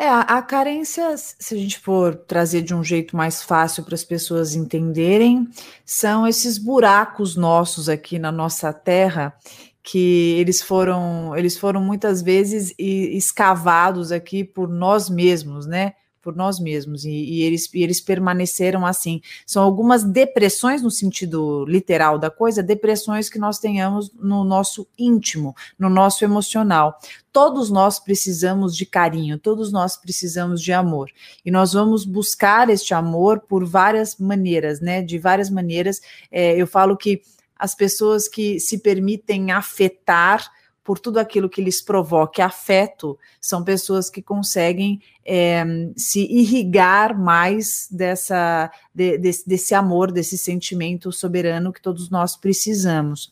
[0.01, 4.03] É, a, carência, se a gente for trazer de um jeito mais fácil para as
[4.03, 5.47] pessoas entenderem,
[5.85, 9.35] são esses buracos nossos aqui na nossa terra
[9.83, 15.93] que eles foram eles foram muitas vezes escavados aqui por nós mesmos, né?
[16.23, 19.21] Por nós mesmos, e, e, eles, e eles permaneceram assim.
[19.47, 25.55] São algumas depressões, no sentido literal da coisa, depressões que nós tenhamos no nosso íntimo,
[25.79, 26.99] no nosso emocional.
[27.33, 31.11] Todos nós precisamos de carinho, todos nós precisamos de amor.
[31.45, 35.03] E nós vamos buscar este amor por várias maneiras, né?
[35.03, 36.01] De várias maneiras.
[36.31, 37.23] É, eu falo que
[37.57, 40.51] as pessoas que se permitem afetar
[40.83, 45.65] por tudo aquilo que lhes provoque afeto, são pessoas que conseguem é,
[45.97, 53.31] se irrigar mais dessa, de, desse, desse, amor, desse sentimento soberano que todos nós precisamos.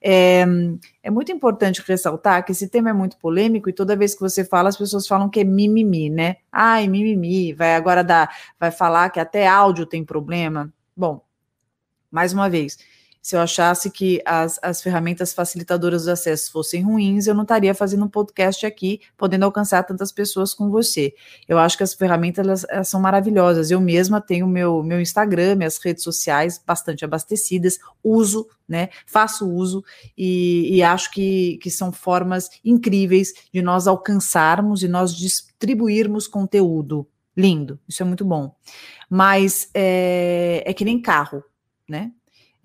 [0.00, 0.44] É,
[1.02, 4.44] é, muito importante ressaltar que esse tema é muito polêmico e toda vez que você
[4.44, 6.36] fala, as pessoas falam que é mimimi, né?
[6.50, 10.72] Ai, mimimi, vai agora dar, vai falar que até áudio tem problema.
[10.96, 11.20] Bom,
[12.10, 12.78] mais uma vez,
[13.26, 17.74] se eu achasse que as, as ferramentas facilitadoras do acesso fossem ruins, eu não estaria
[17.74, 21.12] fazendo um podcast aqui, podendo alcançar tantas pessoas com você.
[21.48, 23.68] Eu acho que as ferramentas elas, elas são maravilhosas.
[23.68, 28.90] Eu mesma tenho meu, meu Instagram, minhas redes sociais bastante abastecidas, uso, né?
[29.04, 29.82] Faço uso
[30.16, 37.04] e, e acho que, que são formas incríveis de nós alcançarmos e nós distribuirmos conteúdo.
[37.36, 38.54] Lindo, isso é muito bom.
[39.10, 41.42] Mas é, é que nem carro,
[41.88, 42.12] né?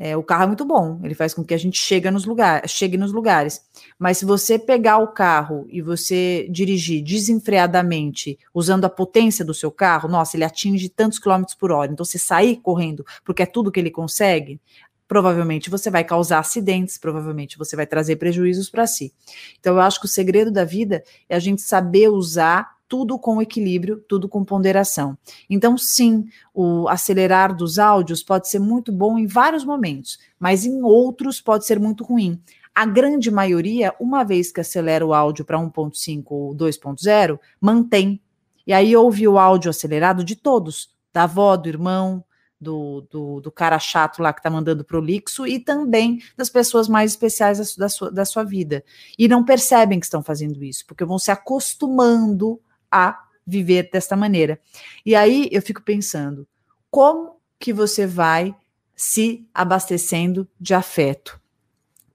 [0.03, 2.67] É, o carro é muito bom, ele faz com que a gente chegue nos, lugar,
[2.67, 3.61] chegue nos lugares.
[3.99, 9.69] Mas se você pegar o carro e você dirigir desenfreadamente, usando a potência do seu
[9.69, 11.91] carro, nossa, ele atinge tantos quilômetros por hora.
[11.91, 14.59] Então, você sair correndo, porque é tudo que ele consegue,
[15.07, 19.13] provavelmente você vai causar acidentes, provavelmente você vai trazer prejuízos para si.
[19.59, 23.41] Então, eu acho que o segredo da vida é a gente saber usar tudo com
[23.41, 25.17] equilíbrio, tudo com ponderação.
[25.49, 30.83] Então, sim, o acelerar dos áudios pode ser muito bom em vários momentos, mas em
[30.83, 32.37] outros pode ser muito ruim.
[32.75, 38.21] A grande maioria, uma vez que acelera o áudio para 1.5 ou 2.0, mantém.
[38.67, 42.21] E aí ouve o áudio acelerado de todos, da avó, do irmão,
[42.59, 47.11] do, do, do, cara chato lá que tá mandando prolixo e também das pessoas mais
[47.11, 48.83] especiais da, sua, da sua vida.
[49.17, 52.59] E não percebem que estão fazendo isso, porque vão se acostumando
[52.91, 54.59] a viver desta maneira.
[55.05, 56.47] E aí eu fico pensando,
[56.89, 58.55] como que você vai
[58.95, 61.39] se abastecendo de afeto?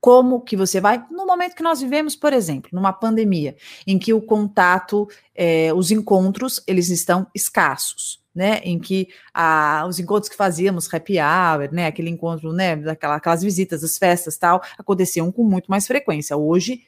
[0.00, 4.12] Como que você vai, no momento que nós vivemos, por exemplo, numa pandemia, em que
[4.12, 10.36] o contato, é, os encontros, eles estão escassos, né, em que ah, os encontros que
[10.36, 15.42] fazíamos, happy hour, né, aquele encontro, né, daquela, aquelas visitas, as festas tal, aconteciam com
[15.42, 16.36] muito mais frequência.
[16.36, 16.82] Hoje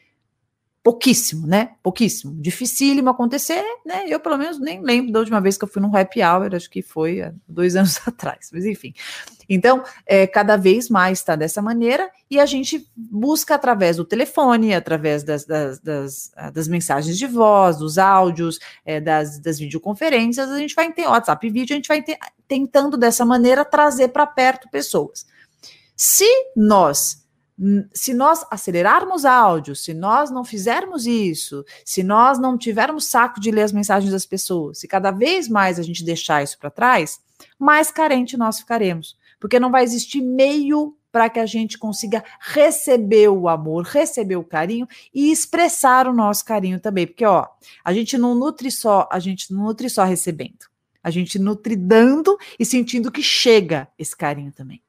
[0.83, 1.73] pouquíssimo, né?
[1.83, 2.35] Pouquíssimo.
[2.41, 4.05] Dificílimo acontecer, né?
[4.09, 6.71] Eu, pelo menos, nem lembro da última vez que eu fui num happy hour, acho
[6.71, 8.95] que foi dois anos atrás, mas enfim.
[9.49, 14.75] Então, é, cada vez mais está dessa maneira e a gente busca através do telefone,
[14.75, 20.51] através das, das, das, ah, das mensagens de voz, dos áudios, é, das, das videoconferências,
[20.51, 24.27] a gente vai ter WhatsApp vídeo, a gente vai ter, tentando dessa maneira trazer para
[24.27, 25.27] perto pessoas.
[25.97, 27.27] Se nós
[27.93, 33.51] se nós acelerarmos áudio, se nós não fizermos isso, se nós não tivermos saco de
[33.51, 37.21] ler as mensagens das pessoas, se cada vez mais a gente deixar isso para trás,
[37.59, 43.29] mais carente nós ficaremos, porque não vai existir meio para que a gente consiga receber
[43.29, 47.47] o amor, receber o carinho e expressar o nosso carinho também, porque ó,
[47.85, 50.69] a gente não nutre só, a gente não nutre só recebendo.
[51.03, 54.83] A gente nutre dando e sentindo que chega esse carinho também.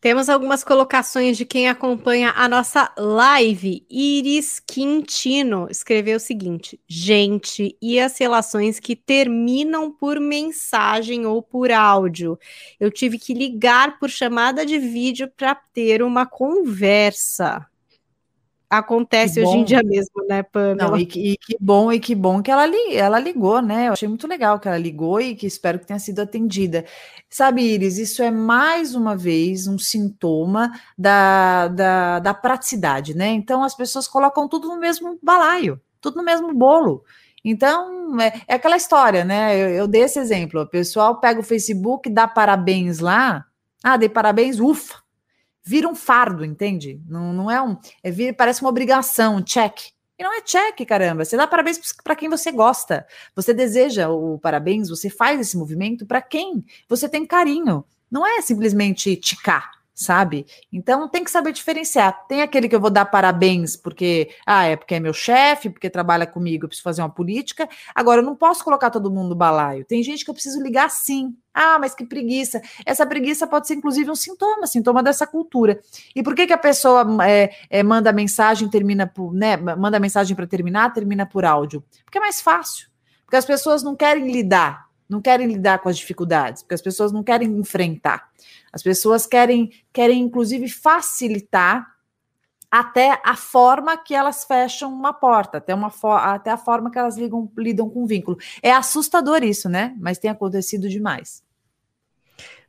[0.00, 3.86] Temos algumas colocações de quem acompanha a nossa live.
[3.90, 11.70] Iris Quintino escreveu o seguinte: gente, e as relações que terminam por mensagem ou por
[11.70, 12.38] áudio?
[12.78, 17.69] Eu tive que ligar por chamada de vídeo para ter uma conversa.
[18.70, 20.76] Acontece hoje em dia mesmo, né, Pamela?
[20.76, 23.88] Não, e, que, e que bom, e que bom que ela, li, ela ligou, né?
[23.88, 26.84] Eu achei muito legal que ela ligou e que espero que tenha sido atendida.
[27.28, 33.28] Sabe, Iris, isso é mais uma vez um sintoma da, da, da praticidade, né?
[33.30, 37.02] Então as pessoas colocam tudo no mesmo balaio, tudo no mesmo bolo.
[37.44, 39.56] Então, é, é aquela história, né?
[39.56, 40.60] Eu, eu, dei esse exemplo.
[40.62, 43.46] O pessoal pega o Facebook, dá parabéns lá.
[43.82, 44.96] Ah, dei parabéns, ufa,
[45.70, 47.00] vira um fardo, entende?
[47.08, 47.76] Não, não é um.
[48.02, 49.92] É, vira, parece uma obrigação, um check.
[50.18, 51.24] E não é check, caramba.
[51.24, 53.06] Você dá parabéns para quem você gosta.
[53.36, 57.84] Você deseja o parabéns, você faz esse movimento para quem você tem carinho.
[58.10, 60.46] Não é simplesmente ticar sabe?
[60.72, 62.26] Então tem que saber diferenciar.
[62.26, 65.90] Tem aquele que eu vou dar parabéns porque, ah, é porque é meu chefe, porque
[65.90, 67.68] trabalha comigo, eu preciso fazer uma política.
[67.94, 69.84] Agora, eu não posso colocar todo mundo no balaio.
[69.84, 71.36] Tem gente que eu preciso ligar sim.
[71.52, 72.62] Ah, mas que preguiça.
[72.86, 75.78] Essa preguiça pode ser, inclusive, um sintoma, sintoma dessa cultura.
[76.16, 79.58] E por que, que a pessoa é, é, manda mensagem, termina por, né?
[79.58, 81.84] Manda mensagem para terminar, termina por áudio?
[82.06, 82.88] Porque é mais fácil.
[83.26, 87.10] Porque as pessoas não querem lidar, não querem lidar com as dificuldades, porque as pessoas
[87.10, 88.30] não querem enfrentar.
[88.72, 91.86] As pessoas querem, querem inclusive, facilitar
[92.70, 97.16] até a forma que elas fecham uma porta, até, uma até a forma que elas
[97.16, 98.38] ligam, lidam com o vínculo.
[98.62, 99.94] É assustador isso, né?
[99.98, 101.42] Mas tem acontecido demais.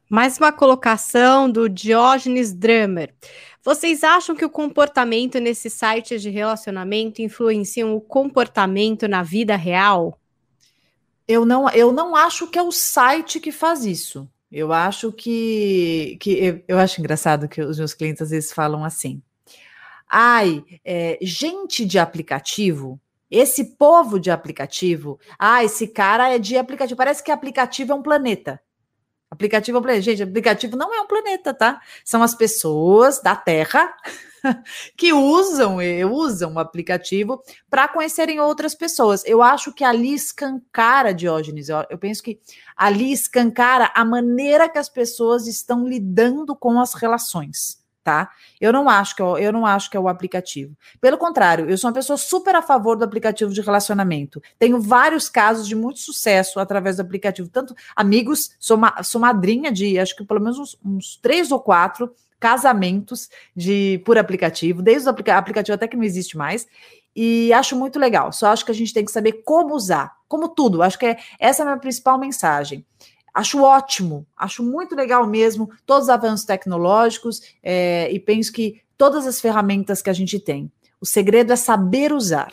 [0.09, 3.13] Mais uma colocação do Diógenes Drummer.
[3.63, 10.19] Vocês acham que o comportamento nesses sites de relacionamento influenciam o comportamento na vida real?
[11.27, 14.29] Eu não, eu não acho que é o site que faz isso.
[14.51, 18.83] Eu acho que, que eu, eu acho engraçado que os meus clientes às vezes falam
[18.83, 19.21] assim.
[20.09, 22.99] Ai, é, gente de aplicativo,
[23.29, 26.97] esse povo de aplicativo, ah, esse cara é de aplicativo.
[26.97, 28.61] Parece que aplicativo é um planeta.
[29.29, 30.03] Aplicativo é um planeta.
[30.03, 31.79] Gente, aplicativo não é um planeta, tá?
[32.03, 33.95] São as pessoas da Terra
[34.95, 39.23] que usam usam o aplicativo para conhecerem outras pessoas.
[39.25, 42.39] Eu acho que ali escancara, Diógenes, eu, eu penso que
[42.75, 48.29] ali escancara a maneira que as pessoas estão lidando com as relações tá?
[48.59, 50.75] Eu não acho que é, eu não acho que é o aplicativo.
[50.99, 54.41] Pelo contrário, eu sou uma pessoa super a favor do aplicativo de relacionamento.
[54.57, 59.71] Tenho vários casos de muito sucesso através do aplicativo, tanto amigos, sou, ma, sou madrinha
[59.71, 65.07] de acho que pelo menos uns, uns três ou quatro casamentos de por aplicativo, desde
[65.07, 66.67] o aplica aplicativo até que não existe mais.
[67.15, 68.31] E acho muito legal.
[68.31, 70.81] Só acho que a gente tem que saber como usar, como tudo.
[70.81, 72.85] Acho que é, essa é a minha principal mensagem.
[73.33, 79.25] Acho ótimo, acho muito legal mesmo todos os avanços tecnológicos é, e penso que todas
[79.25, 80.71] as ferramentas que a gente tem.
[80.99, 82.49] O segredo é saber usar,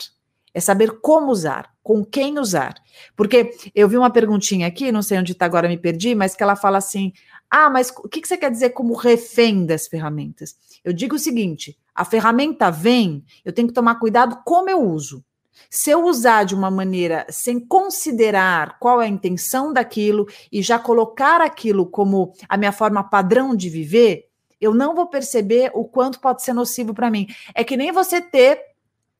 [0.53, 2.75] é saber como usar, com quem usar.
[3.15, 6.41] Porque eu vi uma perguntinha aqui, não sei onde está agora, me perdi, mas que
[6.41, 7.13] ela fala assim:
[7.49, 10.55] ah, mas o que você quer dizer como refém das ferramentas?
[10.83, 15.23] Eu digo o seguinte: a ferramenta vem, eu tenho que tomar cuidado como eu uso.
[15.69, 20.77] Se eu usar de uma maneira sem considerar qual é a intenção daquilo e já
[20.77, 24.29] colocar aquilo como a minha forma padrão de viver,
[24.59, 27.27] eu não vou perceber o quanto pode ser nocivo para mim.
[27.53, 28.59] É que nem você ter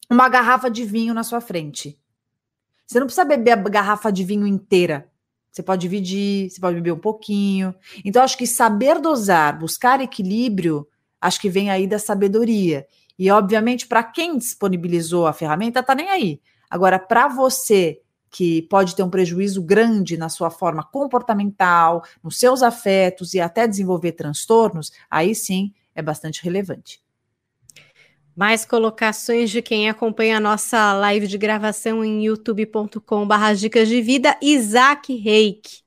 [0.10, 1.98] uma garrafa de vinho na sua frente.
[2.86, 5.10] Você não precisa beber a garrafa de vinho inteira.
[5.52, 7.74] Você pode dividir, você pode beber um pouquinho.
[8.04, 10.88] Então, acho que saber dosar, buscar equilíbrio,
[11.22, 12.86] acho que vem aí da sabedoria.
[13.18, 16.42] E, obviamente, para quem disponibilizou a ferramenta, tá nem aí.
[16.70, 18.00] Agora, para você
[18.30, 23.68] que pode ter um prejuízo grande na sua forma comportamental, nos seus afetos e até
[23.68, 27.02] desenvolver transtornos, aí sim é bastante relevante.
[28.36, 34.38] Mais colocações de quem acompanha a nossa live de gravação em youtube.com.br dicas de vida,
[34.42, 35.82] Isaac Reik.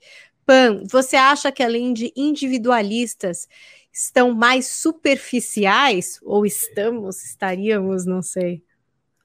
[0.44, 3.48] Pan, você acha que além de individualistas,
[3.92, 6.18] estão mais superficiais?
[6.22, 8.62] Ou estamos, estaríamos, não sei.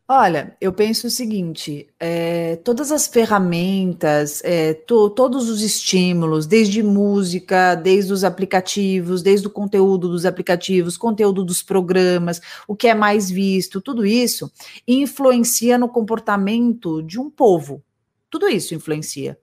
[0.09, 6.81] Olha, eu penso o seguinte: é, todas as ferramentas, é, to, todos os estímulos, desde
[6.81, 12.93] música, desde os aplicativos, desde o conteúdo dos aplicativos, conteúdo dos programas, o que é
[12.93, 14.49] mais visto, tudo isso
[14.87, 17.83] influencia no comportamento de um povo.
[18.29, 19.37] Tudo isso influencia.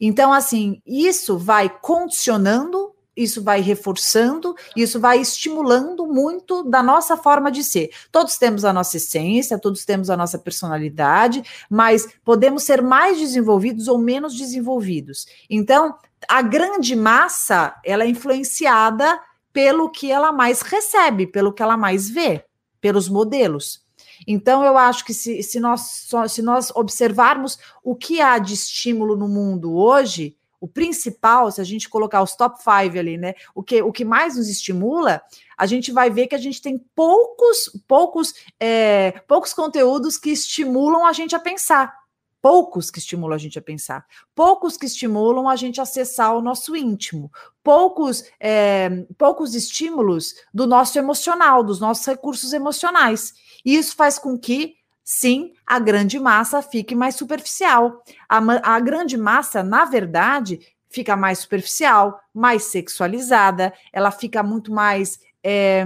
[0.00, 7.50] Então, assim, isso vai condicionando isso vai reforçando, isso vai estimulando muito da nossa forma
[7.50, 7.90] de ser.
[8.10, 13.88] Todos temos a nossa essência, todos temos a nossa personalidade, mas podemos ser mais desenvolvidos
[13.88, 15.26] ou menos desenvolvidos.
[15.48, 15.94] Então,
[16.28, 19.20] a grande massa, ela é influenciada
[19.52, 22.44] pelo que ela mais recebe, pelo que ela mais vê,
[22.80, 23.82] pelos modelos.
[24.26, 29.16] Então, eu acho que se, se, nós, se nós observarmos o que há de estímulo
[29.16, 33.34] no mundo hoje, o principal, se a gente colocar os top five ali, né?
[33.52, 35.20] O que, o que mais nos estimula,
[35.58, 41.04] a gente vai ver que a gente tem poucos, poucos, é, poucos conteúdos que estimulam
[41.04, 41.92] a gente a pensar.
[42.40, 46.42] Poucos que estimulam a gente a pensar, poucos que estimulam a gente a acessar o
[46.42, 47.30] nosso íntimo,
[47.62, 53.34] poucos, é, poucos estímulos do nosso emocional, dos nossos recursos emocionais.
[53.64, 58.02] E isso faz com que sim, a grande massa fique mais superficial.
[58.28, 58.38] A,
[58.76, 65.84] a, grande massa, na verdade, fica mais superficial, mais sexualizada, ela fica muito mais, é,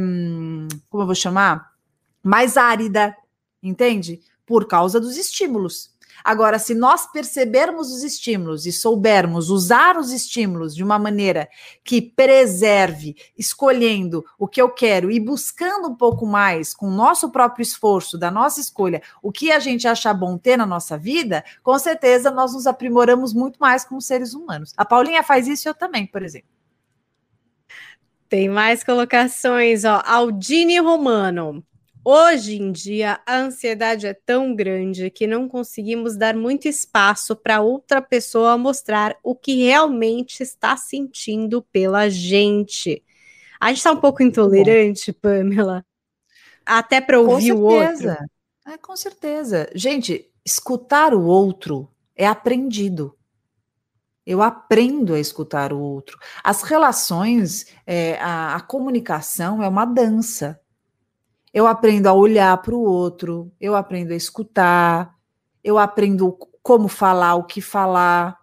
[0.90, 1.72] como eu vou chamar?
[2.22, 3.16] Mais árida,
[3.62, 4.20] entende?
[4.44, 5.95] Por causa dos estímulos.
[6.26, 11.48] Agora, se nós percebermos os estímulos e soubermos usar os estímulos de uma maneira
[11.84, 17.30] que preserve, escolhendo o que eu quero e buscando um pouco mais com o nosso
[17.30, 21.44] próprio esforço, da nossa escolha, o que a gente achar bom ter na nossa vida,
[21.62, 24.74] com certeza nós nos aprimoramos muito mais como seres humanos.
[24.76, 26.48] A Paulinha faz isso eu também, por exemplo.
[28.28, 30.02] Tem mais colocações, ó.
[30.04, 31.64] Aldine Romano.
[32.08, 37.60] Hoje em dia, a ansiedade é tão grande que não conseguimos dar muito espaço para
[37.60, 43.02] outra pessoa mostrar o que realmente está sentindo pela gente.
[43.60, 45.84] A gente está um pouco intolerante, Pamela,
[46.64, 48.10] até para ouvir o outro.
[48.64, 49.68] É, com certeza.
[49.74, 53.18] Gente, escutar o outro é aprendido.
[54.24, 56.16] Eu aprendo a escutar o outro.
[56.44, 60.60] As relações, é, a, a comunicação é uma dança
[61.56, 65.14] eu aprendo a olhar para o outro, eu aprendo a escutar,
[65.64, 68.36] eu aprendo como falar, o que falar.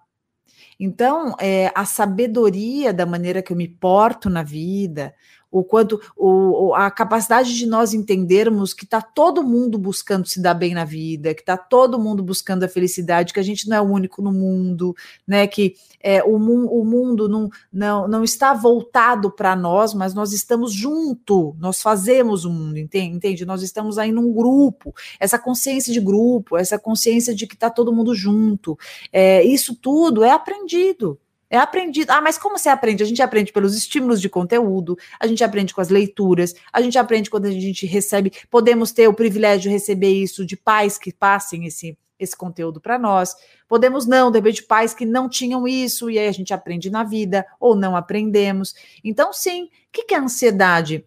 [0.79, 5.13] Então, é, a sabedoria da maneira que eu me porto na vida,
[5.53, 10.55] o quanto o, a capacidade de nós entendermos que está todo mundo buscando se dar
[10.55, 13.81] bem na vida, que está todo mundo buscando a felicidade, que a gente não é
[13.81, 14.95] o único no mundo,
[15.27, 15.45] né?
[15.45, 20.73] Que é, o, o mundo não, não, não está voltado para nós, mas nós estamos
[20.73, 23.15] junto, nós fazemos o mundo, entende?
[23.15, 23.45] entende?
[23.45, 27.93] Nós estamos aí num grupo, essa consciência de grupo, essa consciência de que está todo
[27.93, 28.77] mundo junto,
[29.11, 31.19] é, isso tudo é aprendido.
[31.53, 32.09] É aprendido.
[32.09, 33.03] Ah, mas como você aprende?
[33.03, 36.97] A gente aprende pelos estímulos de conteúdo, a gente aprende com as leituras, a gente
[36.97, 38.33] aprende quando a gente recebe.
[38.49, 42.97] Podemos ter o privilégio de receber isso de pais que passem esse, esse conteúdo para
[42.97, 43.35] nós.
[43.67, 47.03] Podemos não, de repente, pais que não tinham isso, e aí a gente aprende na
[47.03, 48.73] vida, ou não aprendemos.
[49.03, 51.05] Então, sim, o que, é ansiedade?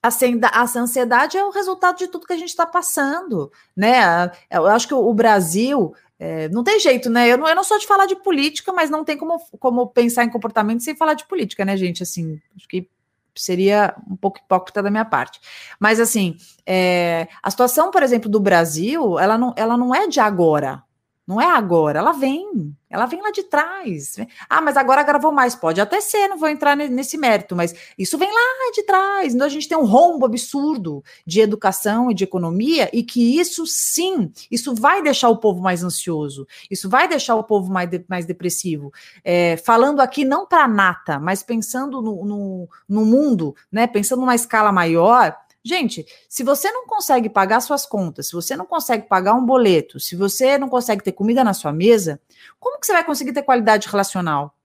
[0.00, 4.30] a ansiedade é o resultado de tudo que a gente está passando, né?
[4.50, 5.92] Eu acho que o Brasil
[6.24, 7.26] é, não tem jeito, né?
[7.28, 10.22] Eu não, eu não sou de falar de política, mas não tem como, como pensar
[10.22, 12.00] em comportamento sem falar de política, né, gente?
[12.00, 12.88] Assim, acho que
[13.34, 15.40] seria um pouco hipócrita da minha parte.
[15.80, 20.20] Mas, assim, é, a situação, por exemplo, do Brasil, ela não, ela não é de
[20.20, 20.84] agora,
[21.26, 24.16] não é agora, ela vem, ela vem lá de trás.
[24.50, 25.54] Ah, mas agora gravou mais.
[25.54, 29.34] Pode até ser, não vou entrar nesse mérito, mas isso vem lá de trás.
[29.34, 33.64] Então a gente tem um rombo absurdo de educação e de economia, e que isso
[33.66, 38.04] sim, isso vai deixar o povo mais ansioso, isso vai deixar o povo mais, de,
[38.08, 38.92] mais depressivo.
[39.24, 43.86] É, falando aqui não para nata, mas pensando no, no, no mundo, né?
[43.86, 48.66] Pensando numa escala maior, Gente, se você não consegue pagar suas contas, se você não
[48.66, 52.20] consegue pagar um boleto, se você não consegue ter comida na sua mesa,
[52.58, 54.56] como que você vai conseguir ter qualidade relacional?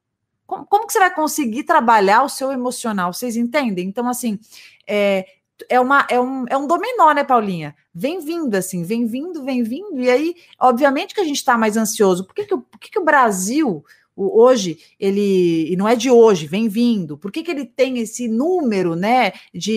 [0.48, 3.14] Como, como que você vai conseguir trabalhar o seu emocional?
[3.14, 3.88] Vocês entendem?
[3.88, 4.40] Então, assim,
[4.88, 5.26] é,
[5.70, 7.76] é, uma, é, um, é um dominó, né, Paulinha?
[7.94, 11.78] Vem vindo, assim, vem vindo, vem vindo, e aí, obviamente que a gente está mais
[11.78, 12.26] ansioso.
[12.26, 13.86] Por que, que, por que, que o Brasil,
[14.18, 17.18] hoje ele e não é de hoje, vem vindo.
[17.18, 19.74] Por que, que ele tem esse número, né, de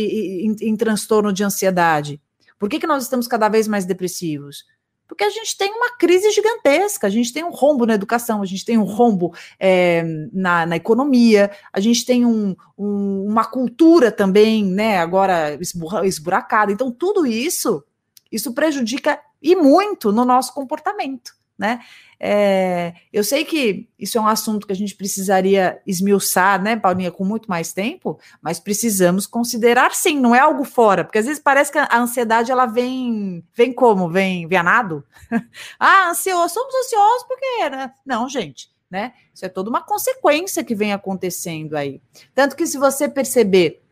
[0.46, 2.20] em, em transtorno de ansiedade?
[2.58, 4.64] Por que, que nós estamos cada vez mais depressivos?
[5.06, 8.46] Porque a gente tem uma crise gigantesca, a gente tem um rombo na educação, a
[8.46, 14.12] gente tem um rombo é, na, na, economia, a gente tem um, um, uma cultura
[14.12, 15.58] também, né, agora
[16.04, 16.70] esburacada.
[16.70, 17.82] Então, tudo isso,
[18.30, 21.80] isso prejudica e muito no nosso comportamento né?
[22.22, 27.10] É, eu sei que isso é um assunto que a gente precisaria esmiuçar, né, Paulinha,
[27.10, 31.42] com muito mais tempo, mas precisamos considerar sim, não é algo fora, porque às vezes
[31.42, 34.10] parece que a ansiedade ela vem, vem como?
[34.10, 35.02] Vem, vem a nado?
[35.80, 37.90] ah, ansioso, somos ansiosos porque, né?
[38.04, 39.14] Não, gente, né?
[39.32, 42.02] Isso é toda uma consequência que vem acontecendo aí.
[42.34, 43.82] Tanto que se você perceber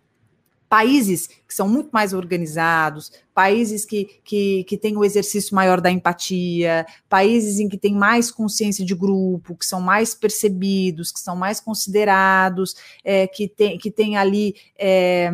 [0.69, 5.91] países que são muito mais organizados, países que, que, que têm o exercício maior da
[5.91, 11.35] empatia, países em que tem mais consciência de grupo, que são mais percebidos, que são
[11.35, 15.31] mais considerados, é, que, tem, que tem ali é,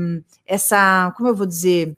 [0.46, 1.96] essa, como eu vou dizer,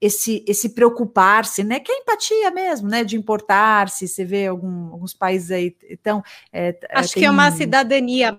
[0.00, 1.80] esse esse preocupar-se, né?
[1.80, 3.02] Que é empatia mesmo, né?
[3.02, 4.06] De importar-se.
[4.06, 6.22] Você vê algum, alguns países aí, então.
[6.52, 7.22] É, Acho tem...
[7.22, 8.38] que é uma cidadania.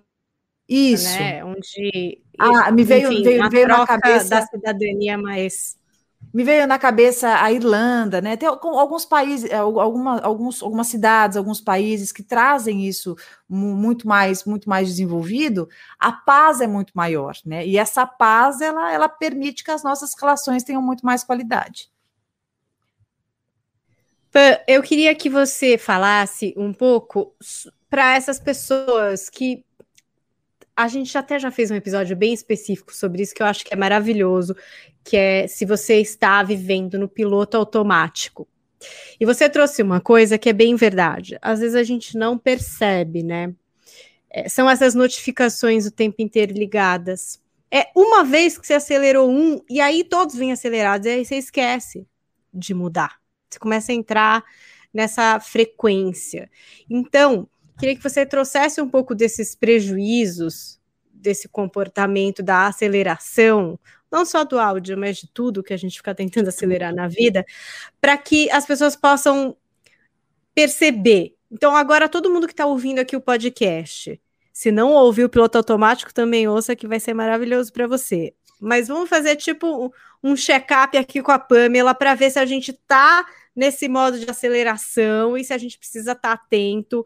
[0.68, 1.10] Isso.
[1.20, 1.44] Né?
[1.44, 2.22] Onde.
[2.40, 5.80] Ah, me veio, enfim, veio, veio na cabeça da cidadania mais
[6.34, 8.38] me veio na cabeça a Irlanda, né?
[8.38, 13.16] Tem alguns países, alguma, alguns, algumas cidades, alguns países que trazem isso
[13.48, 15.68] muito mais, muito mais desenvolvido.
[15.98, 17.66] A paz é muito maior, né?
[17.66, 21.90] E essa paz ela, ela permite que as nossas relações tenham muito mais qualidade.
[24.68, 27.34] Eu queria que você falasse um pouco
[27.90, 29.66] para essas pessoas que
[30.80, 33.74] a gente até já fez um episódio bem específico sobre isso que eu acho que
[33.74, 34.56] é maravilhoso,
[35.04, 38.48] que é se você está vivendo no piloto automático.
[39.20, 41.38] E você trouxe uma coisa que é bem verdade.
[41.42, 43.54] Às vezes a gente não percebe, né?
[44.30, 47.42] É, são essas notificações o tempo inteiro ligadas.
[47.70, 51.36] É uma vez que você acelerou um, e aí todos vêm acelerados, e aí você
[51.36, 52.08] esquece
[52.54, 53.20] de mudar.
[53.50, 54.46] Você começa a entrar
[54.94, 56.50] nessa frequência.
[56.90, 57.50] Então,
[57.80, 60.80] queria que você trouxesse um pouco desses prejuízos,
[61.12, 63.80] desse comportamento da aceleração,
[64.12, 67.46] não só do áudio, mas de tudo que a gente fica tentando acelerar na vida,
[68.02, 69.56] para que as pessoas possam
[70.54, 71.36] perceber.
[71.50, 74.20] Então, agora todo mundo que está ouvindo aqui o podcast,
[74.52, 78.34] se não ouviu o piloto automático, também ouça que vai ser maravilhoso para você.
[78.60, 82.72] Mas vamos fazer tipo um check-up aqui com a Pamela para ver se a gente
[82.72, 83.26] está
[83.56, 87.06] nesse modo de aceleração e se a gente precisa estar tá atento,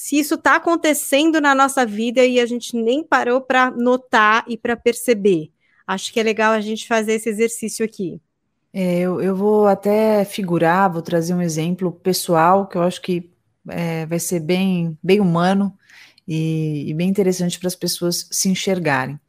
[0.00, 4.56] se isso está acontecendo na nossa vida e a gente nem parou para notar e
[4.56, 5.50] para perceber.
[5.86, 8.18] Acho que é legal a gente fazer esse exercício aqui.
[8.72, 13.28] É, eu, eu, vou até figurar, vou trazer um exemplo pessoal que eu acho que
[13.68, 15.70] é, vai ser bem, bem humano
[16.26, 19.20] e, e bem interessante para as pessoas se enxergarem.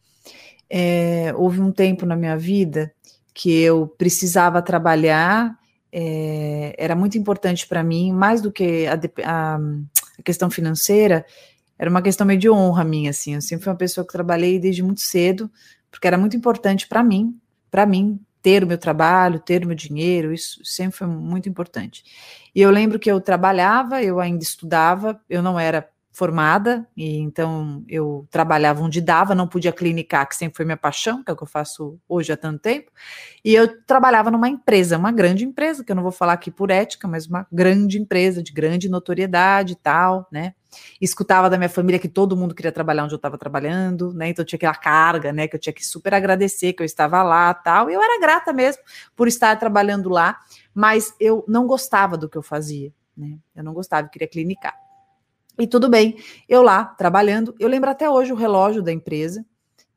[0.69, 2.93] É, houve um tempo na minha vida
[3.33, 5.53] que eu precisava trabalhar,
[5.91, 9.59] é, era muito importante para mim, mais do que a, a,
[10.21, 11.25] a, questão financeira,
[11.77, 13.35] era uma questão meio de honra minha, assim.
[13.35, 15.51] Eu sempre fui uma pessoa que trabalhei desde muito cedo,
[15.89, 17.37] porque era muito importante para mim,
[17.69, 22.03] para mim ter o meu trabalho, ter o meu dinheiro, isso sempre foi muito importante.
[22.55, 27.83] E eu lembro que eu trabalhava, eu ainda estudava, eu não era formada, e então
[27.87, 31.37] eu trabalhava onde dava, não podia clinicar, que sempre foi minha paixão, que é o
[31.37, 32.91] que eu faço hoje há tanto tempo,
[33.43, 36.69] e eu trabalhava numa empresa, uma grande empresa, que eu não vou falar aqui por
[36.69, 40.53] ética, mas uma grande empresa, de grande notoriedade e tal, né,
[40.99, 44.43] escutava da minha família que todo mundo queria trabalhar onde eu estava trabalhando, né, então
[44.43, 47.89] tinha aquela carga, né, que eu tinha que super agradecer que eu estava lá, tal,
[47.89, 48.83] e eu era grata mesmo
[49.15, 50.39] por estar trabalhando lá,
[50.73, 54.90] mas eu não gostava do que eu fazia, né, eu não gostava, eu queria clinicar.
[55.59, 59.45] E tudo bem, eu lá trabalhando, eu lembro até hoje o relógio da empresa.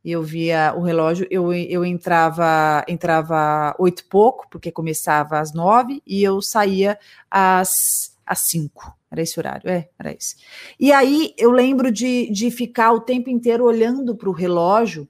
[0.05, 6.03] Eu via o relógio, eu, eu entrava entrava oito e pouco, porque começava às nove,
[6.07, 6.99] e eu saía
[7.31, 8.95] às, às cinco.
[9.11, 10.37] Era esse horário, é, era esse.
[10.79, 15.09] E aí eu lembro de, de ficar o tempo inteiro olhando para o relógio,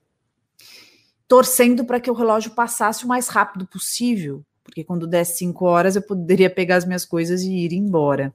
[1.26, 5.96] torcendo para que o relógio passasse o mais rápido possível, porque quando desse cinco horas
[5.96, 8.32] eu poderia pegar as minhas coisas e ir embora.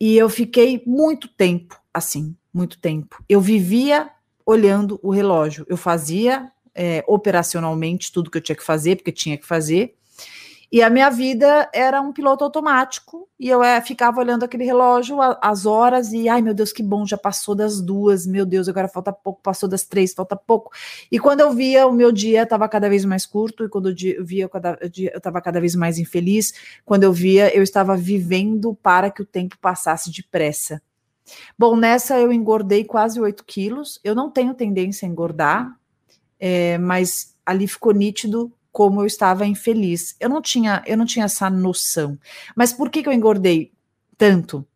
[0.00, 3.22] E eu fiquei muito tempo assim, muito tempo.
[3.28, 4.10] Eu vivia
[4.44, 5.64] olhando o relógio.
[5.68, 9.94] Eu fazia é, operacionalmente tudo que eu tinha que fazer, porque tinha que fazer.
[10.74, 15.22] E a minha vida era um piloto automático, e eu é, ficava olhando aquele relógio,
[15.22, 18.68] a, as horas, e ai meu Deus, que bom, já passou das duas, meu Deus,
[18.68, 20.72] agora falta pouco, passou das três, falta pouco.
[21.12, 24.24] E quando eu via, o meu dia estava cada vez mais curto, e quando eu
[24.24, 24.50] via,
[24.80, 26.52] eu estava cada vez mais infeliz,
[26.84, 30.82] quando eu via, eu estava vivendo para que o tempo passasse depressa.
[31.56, 35.78] Bom, nessa eu engordei quase 8 quilos, eu não tenho tendência a engordar,
[36.36, 40.16] é, mas ali ficou nítido como eu estava infeliz.
[40.18, 42.18] Eu não tinha, eu não tinha essa noção.
[42.56, 43.72] Mas por que, que eu engordei
[44.18, 44.66] tanto?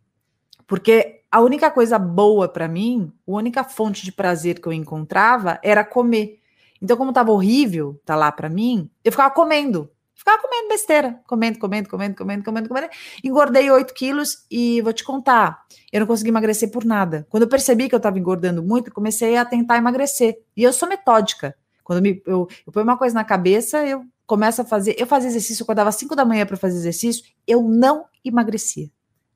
[0.69, 5.59] Porque a única coisa boa para mim, a única fonte de prazer que eu encontrava
[5.65, 6.39] era comer.
[6.81, 9.91] Então, como estava horrível, tá lá para mim, eu ficava comendo.
[10.15, 12.89] Ficava comendo besteira, comendo, comendo, comendo, comendo, comendo, comendo.
[13.25, 17.27] Engordei 8 quilos e vou te contar, eu não consegui emagrecer por nada.
[17.29, 20.39] Quando eu percebi que eu estava engordando muito, comecei a tentar emagrecer.
[20.57, 21.57] E eu sou metódica.
[21.89, 24.95] Quando me, eu, eu ponho uma coisa na cabeça, eu começo a fazer.
[24.99, 28.91] Eu fazia exercício, eu acordava às 5 da manhã para fazer exercício, eu não emagrecia.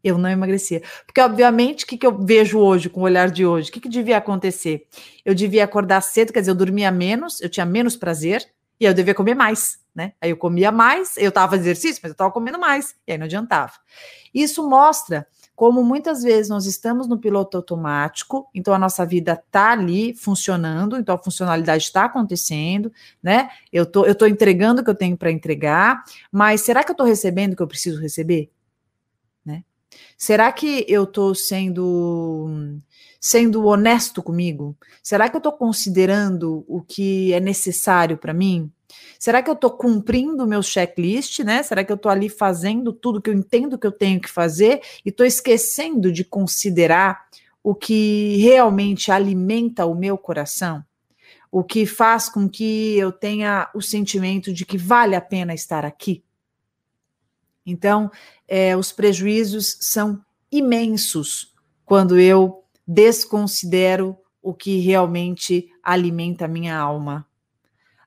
[0.04, 0.82] Eu não emagrecia.
[1.06, 3.70] Porque, obviamente, o que, que eu vejo hoje, com o olhar de hoje?
[3.70, 4.86] O que, que devia acontecer?
[5.24, 8.46] Eu devia acordar cedo, quer dizer, eu dormia menos, eu tinha menos prazer,
[8.78, 10.12] E eu devia comer mais, né?
[10.20, 13.18] Aí eu comia mais, eu estava fazendo exercício, mas eu estava comendo mais, e aí
[13.18, 13.72] não adiantava.
[14.34, 15.26] Isso mostra
[15.62, 20.96] como muitas vezes nós estamos no piloto automático, então a nossa vida está ali funcionando,
[20.96, 22.92] então a funcionalidade está acontecendo,
[23.22, 23.48] né?
[23.72, 26.02] Eu tô, eu tô entregando o que eu tenho para entregar,
[26.32, 28.50] mas será que eu estou recebendo o que eu preciso receber?
[29.46, 29.62] Né?
[30.18, 32.80] Será que eu estou sendo
[33.20, 34.76] sendo honesto comigo?
[35.00, 38.68] Será que eu estou considerando o que é necessário para mim?
[39.22, 41.62] Será que eu estou cumprindo o meu checklist, né?
[41.62, 44.80] Será que eu estou ali fazendo tudo que eu entendo que eu tenho que fazer
[45.04, 47.28] e estou esquecendo de considerar
[47.62, 50.84] o que realmente alimenta o meu coração?
[51.52, 55.84] O que faz com que eu tenha o sentimento de que vale a pena estar
[55.84, 56.24] aqui?
[57.64, 58.10] Então,
[58.48, 60.20] é, os prejuízos são
[60.50, 61.54] imensos
[61.84, 67.24] quando eu desconsidero o que realmente alimenta a minha alma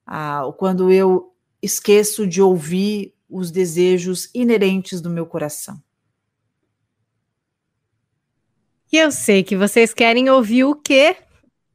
[0.06, 5.82] ah, quando eu esqueço de ouvir os desejos inerentes do meu coração.
[8.92, 11.18] E eu sei que vocês querem ouvir o quê?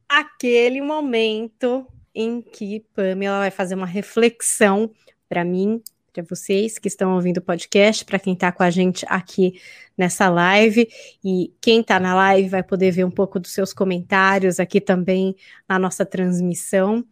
[0.07, 4.91] Aquele momento em que Pamela vai fazer uma reflexão
[5.29, 9.05] para mim, para vocês que estão ouvindo o podcast, para quem está com a gente
[9.07, 9.61] aqui
[9.97, 10.89] nessa live.
[11.23, 15.35] E quem está na live vai poder ver um pouco dos seus comentários aqui também
[15.67, 17.05] na nossa transmissão.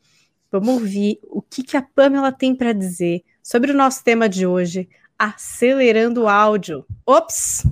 [0.51, 4.47] Vamos ouvir o que, que a Pamela tem para dizer sobre o nosso tema de
[4.47, 6.85] hoje, acelerando o áudio.
[7.05, 7.65] Ops,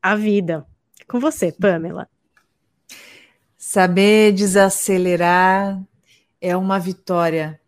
[0.00, 0.66] a vida.
[1.08, 2.08] Com você, Pamela.
[3.56, 5.82] Saber desacelerar
[6.40, 7.60] é uma vitória.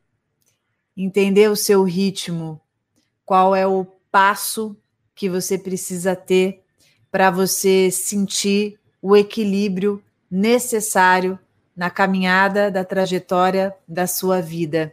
[0.97, 2.61] Entender o seu ritmo,
[3.25, 4.77] qual é o passo
[5.15, 6.63] que você precisa ter
[7.11, 11.39] para você sentir o equilíbrio necessário
[11.77, 14.93] na caminhada da trajetória da sua vida.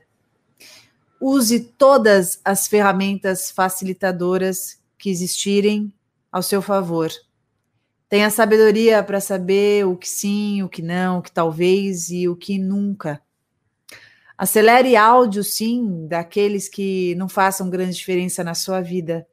[1.20, 5.94] Use todas as ferramentas facilitadoras que existirem
[6.32, 7.12] ao seu favor.
[8.10, 12.36] Tenha sabedoria para saber o que sim, o que não, o que talvez e o
[12.36, 13.22] que nunca.
[14.38, 19.28] Acelere áudio, sim, daqueles que não façam grande diferença na sua vida.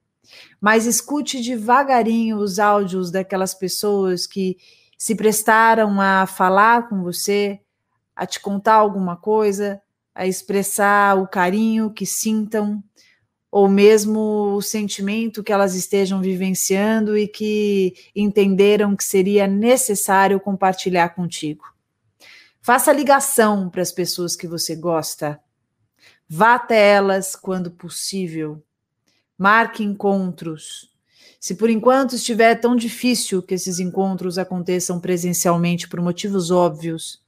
[0.60, 4.58] Mas escute devagarinho os áudios daquelas pessoas que
[4.98, 7.60] se prestaram a falar com você,
[8.16, 9.80] a te contar alguma coisa,
[10.12, 12.82] a expressar o carinho que sintam,
[13.50, 21.10] ou mesmo o sentimento que elas estejam vivenciando e que entenderam que seria necessário compartilhar
[21.10, 21.64] contigo.
[22.60, 25.40] Faça ligação para as pessoas que você gosta.
[26.28, 28.62] Vá até elas quando possível.
[29.38, 30.92] Marque encontros.
[31.40, 37.22] Se por enquanto estiver tão difícil que esses encontros aconteçam presencialmente por motivos óbvios,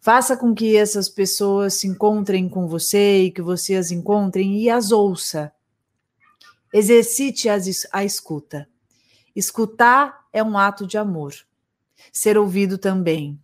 [0.00, 4.70] faça com que essas pessoas se encontrem com você e que você as encontrem e
[4.70, 5.52] as ouça.
[6.72, 7.48] Exercite
[7.92, 8.68] a escuta.
[9.34, 11.34] Escutar é um ato de amor.
[12.12, 13.40] Ser ouvido também.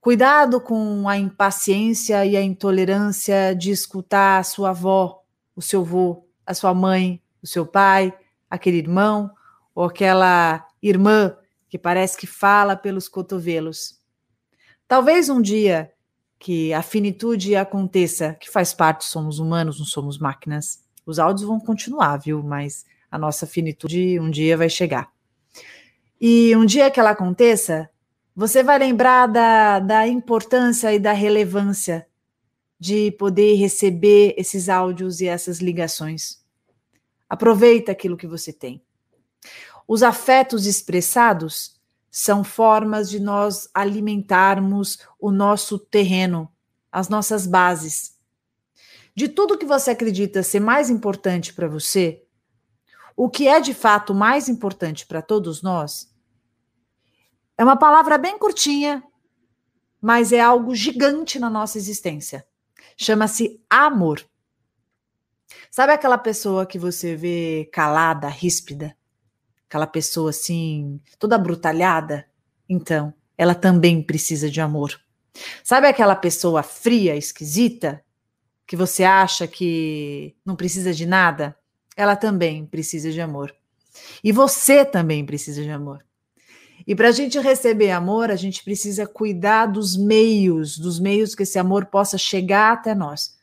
[0.00, 5.22] Cuidado com a impaciência e a intolerância de escutar a sua avó,
[5.54, 8.16] o seu avô, a sua mãe, o seu pai,
[8.50, 9.30] aquele irmão
[9.74, 11.36] ou aquela irmã
[11.68, 14.00] que parece que fala pelos cotovelos.
[14.88, 15.92] Talvez um dia
[16.38, 20.82] que a finitude aconteça, que faz parte, somos humanos, não somos máquinas.
[21.04, 22.42] Os áudios vão continuar, viu?
[22.42, 25.10] Mas a nossa finitude um dia vai chegar.
[26.20, 27.90] E um dia que ela aconteça,
[28.34, 32.06] você vai lembrar da, da importância e da relevância
[32.78, 36.44] de poder receber esses áudios e essas ligações.
[37.28, 38.82] Aproveita aquilo que você tem.
[39.86, 46.50] Os afetos expressados são formas de nós alimentarmos o nosso terreno,
[46.90, 48.16] as nossas bases.
[49.14, 52.24] De tudo que você acredita ser mais importante para você,
[53.16, 56.14] o que é de fato mais importante para todos nós
[57.58, 59.02] é uma palavra bem curtinha,
[60.00, 62.46] mas é algo gigante na nossa existência.
[62.96, 64.22] Chama-se amor.
[65.70, 68.96] Sabe aquela pessoa que você vê calada, ríspida?
[69.68, 72.26] Aquela pessoa assim, toda brutalhada?
[72.68, 74.98] Então, ela também precisa de amor.
[75.62, 78.02] Sabe aquela pessoa fria, esquisita,
[78.66, 81.56] que você acha que não precisa de nada?
[81.96, 83.54] Ela também precisa de amor.
[84.22, 86.04] E você também precisa de amor.
[86.86, 91.42] E para a gente receber amor, a gente precisa cuidar dos meios, dos meios que
[91.42, 93.36] esse amor possa chegar até nós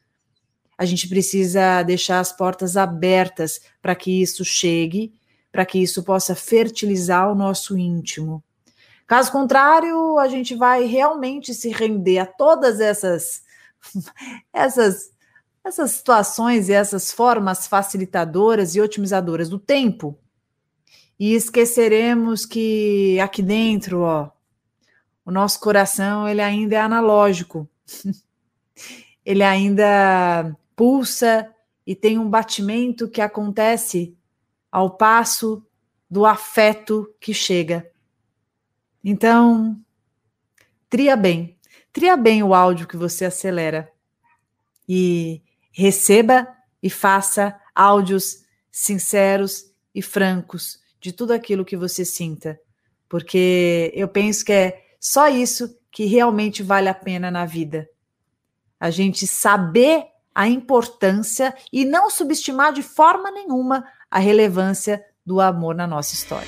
[0.84, 5.14] a gente precisa deixar as portas abertas para que isso chegue,
[5.52, 8.44] para que isso possa fertilizar o nosso íntimo.
[9.08, 13.44] Caso contrário, a gente vai realmente se render a todas essas
[14.52, 15.12] essas
[15.64, 20.20] essas situações e essas formas facilitadoras e otimizadoras do tempo
[21.18, 24.30] e esqueceremos que aqui dentro, ó,
[25.26, 27.70] o nosso coração ele ainda é analógico.
[29.26, 31.54] ele ainda pulsa
[31.86, 34.18] e tem um batimento que acontece
[34.72, 35.66] ao passo
[36.10, 37.90] do afeto que chega.
[39.04, 39.80] Então,
[40.90, 41.58] tria bem,
[41.92, 43.92] tria bem o áudio que você acelera
[44.88, 46.48] e receba
[46.82, 52.60] e faça áudios sinceros e francos de tudo aquilo que você sinta,
[53.10, 57.90] porque eu penso que é só isso que realmente vale a pena na vida.
[58.80, 65.76] A gente saber a importância e não subestimar de forma nenhuma a relevância do amor
[65.76, 66.48] na nossa história.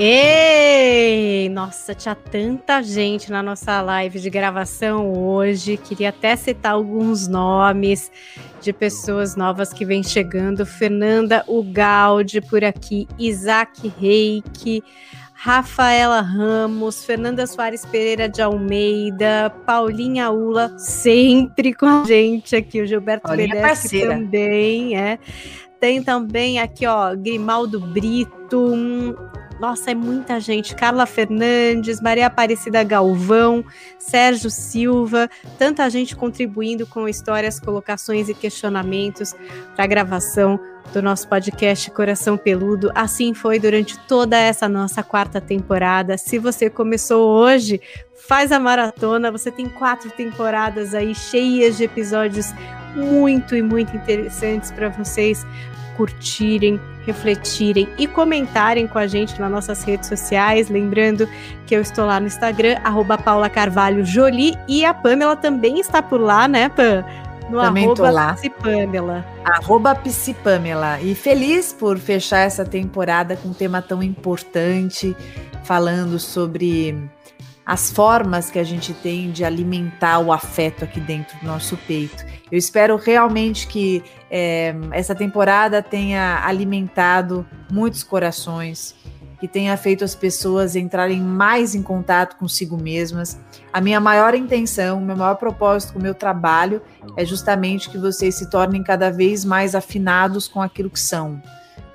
[0.00, 1.48] Ei!
[1.48, 5.76] Nossa, tinha tanta gente na nossa live de gravação hoje.
[5.76, 8.12] Queria até citar alguns nomes
[8.60, 10.64] de pessoas novas que vêm chegando.
[10.64, 14.84] Fernanda Ugaldi por aqui, Isaac Reik,
[15.40, 22.86] Rafaela Ramos, Fernanda Soares Pereira de Almeida, Paulinha Ula, sempre com a gente aqui, o
[22.86, 25.16] Gilberto Bedeschi também, é.
[25.78, 28.74] Tem também aqui, ó, Grimaldo Brito,
[29.60, 30.74] nossa, é muita gente.
[30.74, 33.64] Carla Fernandes, Maria Aparecida Galvão,
[33.96, 39.34] Sérgio Silva, tanta gente contribuindo com histórias, colocações e questionamentos
[39.76, 40.58] para a gravação
[40.92, 42.90] do nosso podcast Coração Peludo.
[42.94, 46.16] Assim foi durante toda essa nossa quarta temporada.
[46.16, 47.80] Se você começou hoje,
[48.26, 49.30] faz a maratona.
[49.30, 52.52] Você tem quatro temporadas aí cheias de episódios
[52.94, 55.46] muito e muito interessantes para vocês
[55.96, 60.68] curtirem, refletirem e comentarem com a gente nas nossas redes sociais.
[60.68, 61.28] Lembrando
[61.66, 66.00] que eu estou lá no Instagram, arroba Paula Carvalho Jolie, e a Pamela também está
[66.00, 67.04] por lá, né, Pam?
[67.48, 68.34] No Também arroba lá.
[68.34, 69.26] Psipamela.
[69.44, 71.00] Arroba Psipamela.
[71.00, 75.16] E feliz por fechar essa temporada com um tema tão importante,
[75.64, 77.10] falando sobre
[77.68, 82.24] as formas que a gente tem de alimentar o afeto aqui dentro do nosso peito.
[82.50, 88.94] Eu espero realmente que é, essa temporada tenha alimentado muitos corações,
[89.40, 93.38] que tenha feito as pessoas entrarem mais em contato consigo mesmas.
[93.72, 96.82] A minha maior intenção, o meu maior propósito com o meu trabalho
[97.16, 101.40] é justamente que vocês se tornem cada vez mais afinados com aquilo que são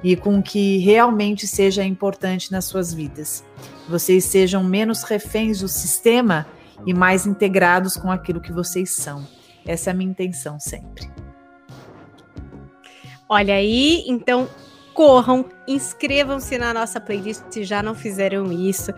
[0.03, 3.43] e com o que realmente seja importante nas suas vidas.
[3.87, 6.45] Vocês sejam menos reféns do sistema
[6.85, 9.25] e mais integrados com aquilo que vocês são.
[9.65, 11.09] Essa é a minha intenção sempre.
[13.29, 14.47] Olha aí, então
[14.93, 18.93] corram, inscrevam-se na nossa playlist se já não fizeram isso,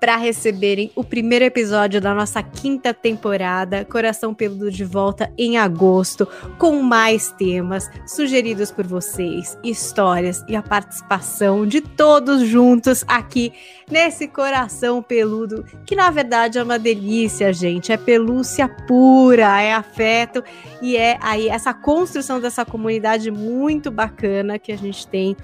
[0.00, 6.28] para receberem o primeiro episódio da nossa quinta temporada, Coração Peludo de volta em agosto,
[6.58, 13.52] com mais temas sugeridos por vocês, histórias e a participação de todos juntos aqui
[13.90, 20.42] nesse Coração Peludo, que na verdade é uma delícia, gente, é pelúcia pura, é afeto
[20.82, 25.36] e é aí essa construção dessa comunidade muito bacana que a gente tem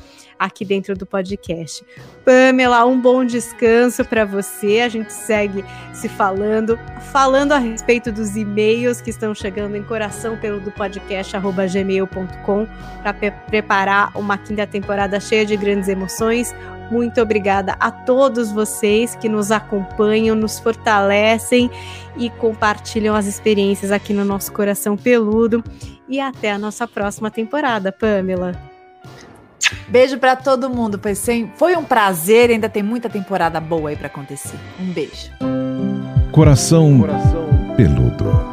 [0.45, 1.85] aqui dentro do podcast.
[2.25, 4.81] Pamela, um bom descanso para você.
[4.81, 6.79] A gente segue se falando,
[7.13, 12.67] falando a respeito dos e-mails que estão chegando em coração pelo do podcast gmail.com
[13.03, 13.13] para
[13.49, 16.55] preparar uma quinta temporada cheia de grandes emoções.
[16.91, 21.71] Muito obrigada a todos vocês que nos acompanham, nos fortalecem
[22.19, 25.65] e compartilham as experiências aqui no nosso coração peludo.
[26.07, 28.72] E até a nossa próxima temporada, Pamela.
[29.89, 31.01] Beijo para todo mundo.
[31.57, 32.51] Foi um prazer.
[32.51, 34.57] Ainda tem muita temporada boa aí para acontecer.
[34.81, 35.31] Um beijo.
[36.31, 38.52] Coração, Coração peludo.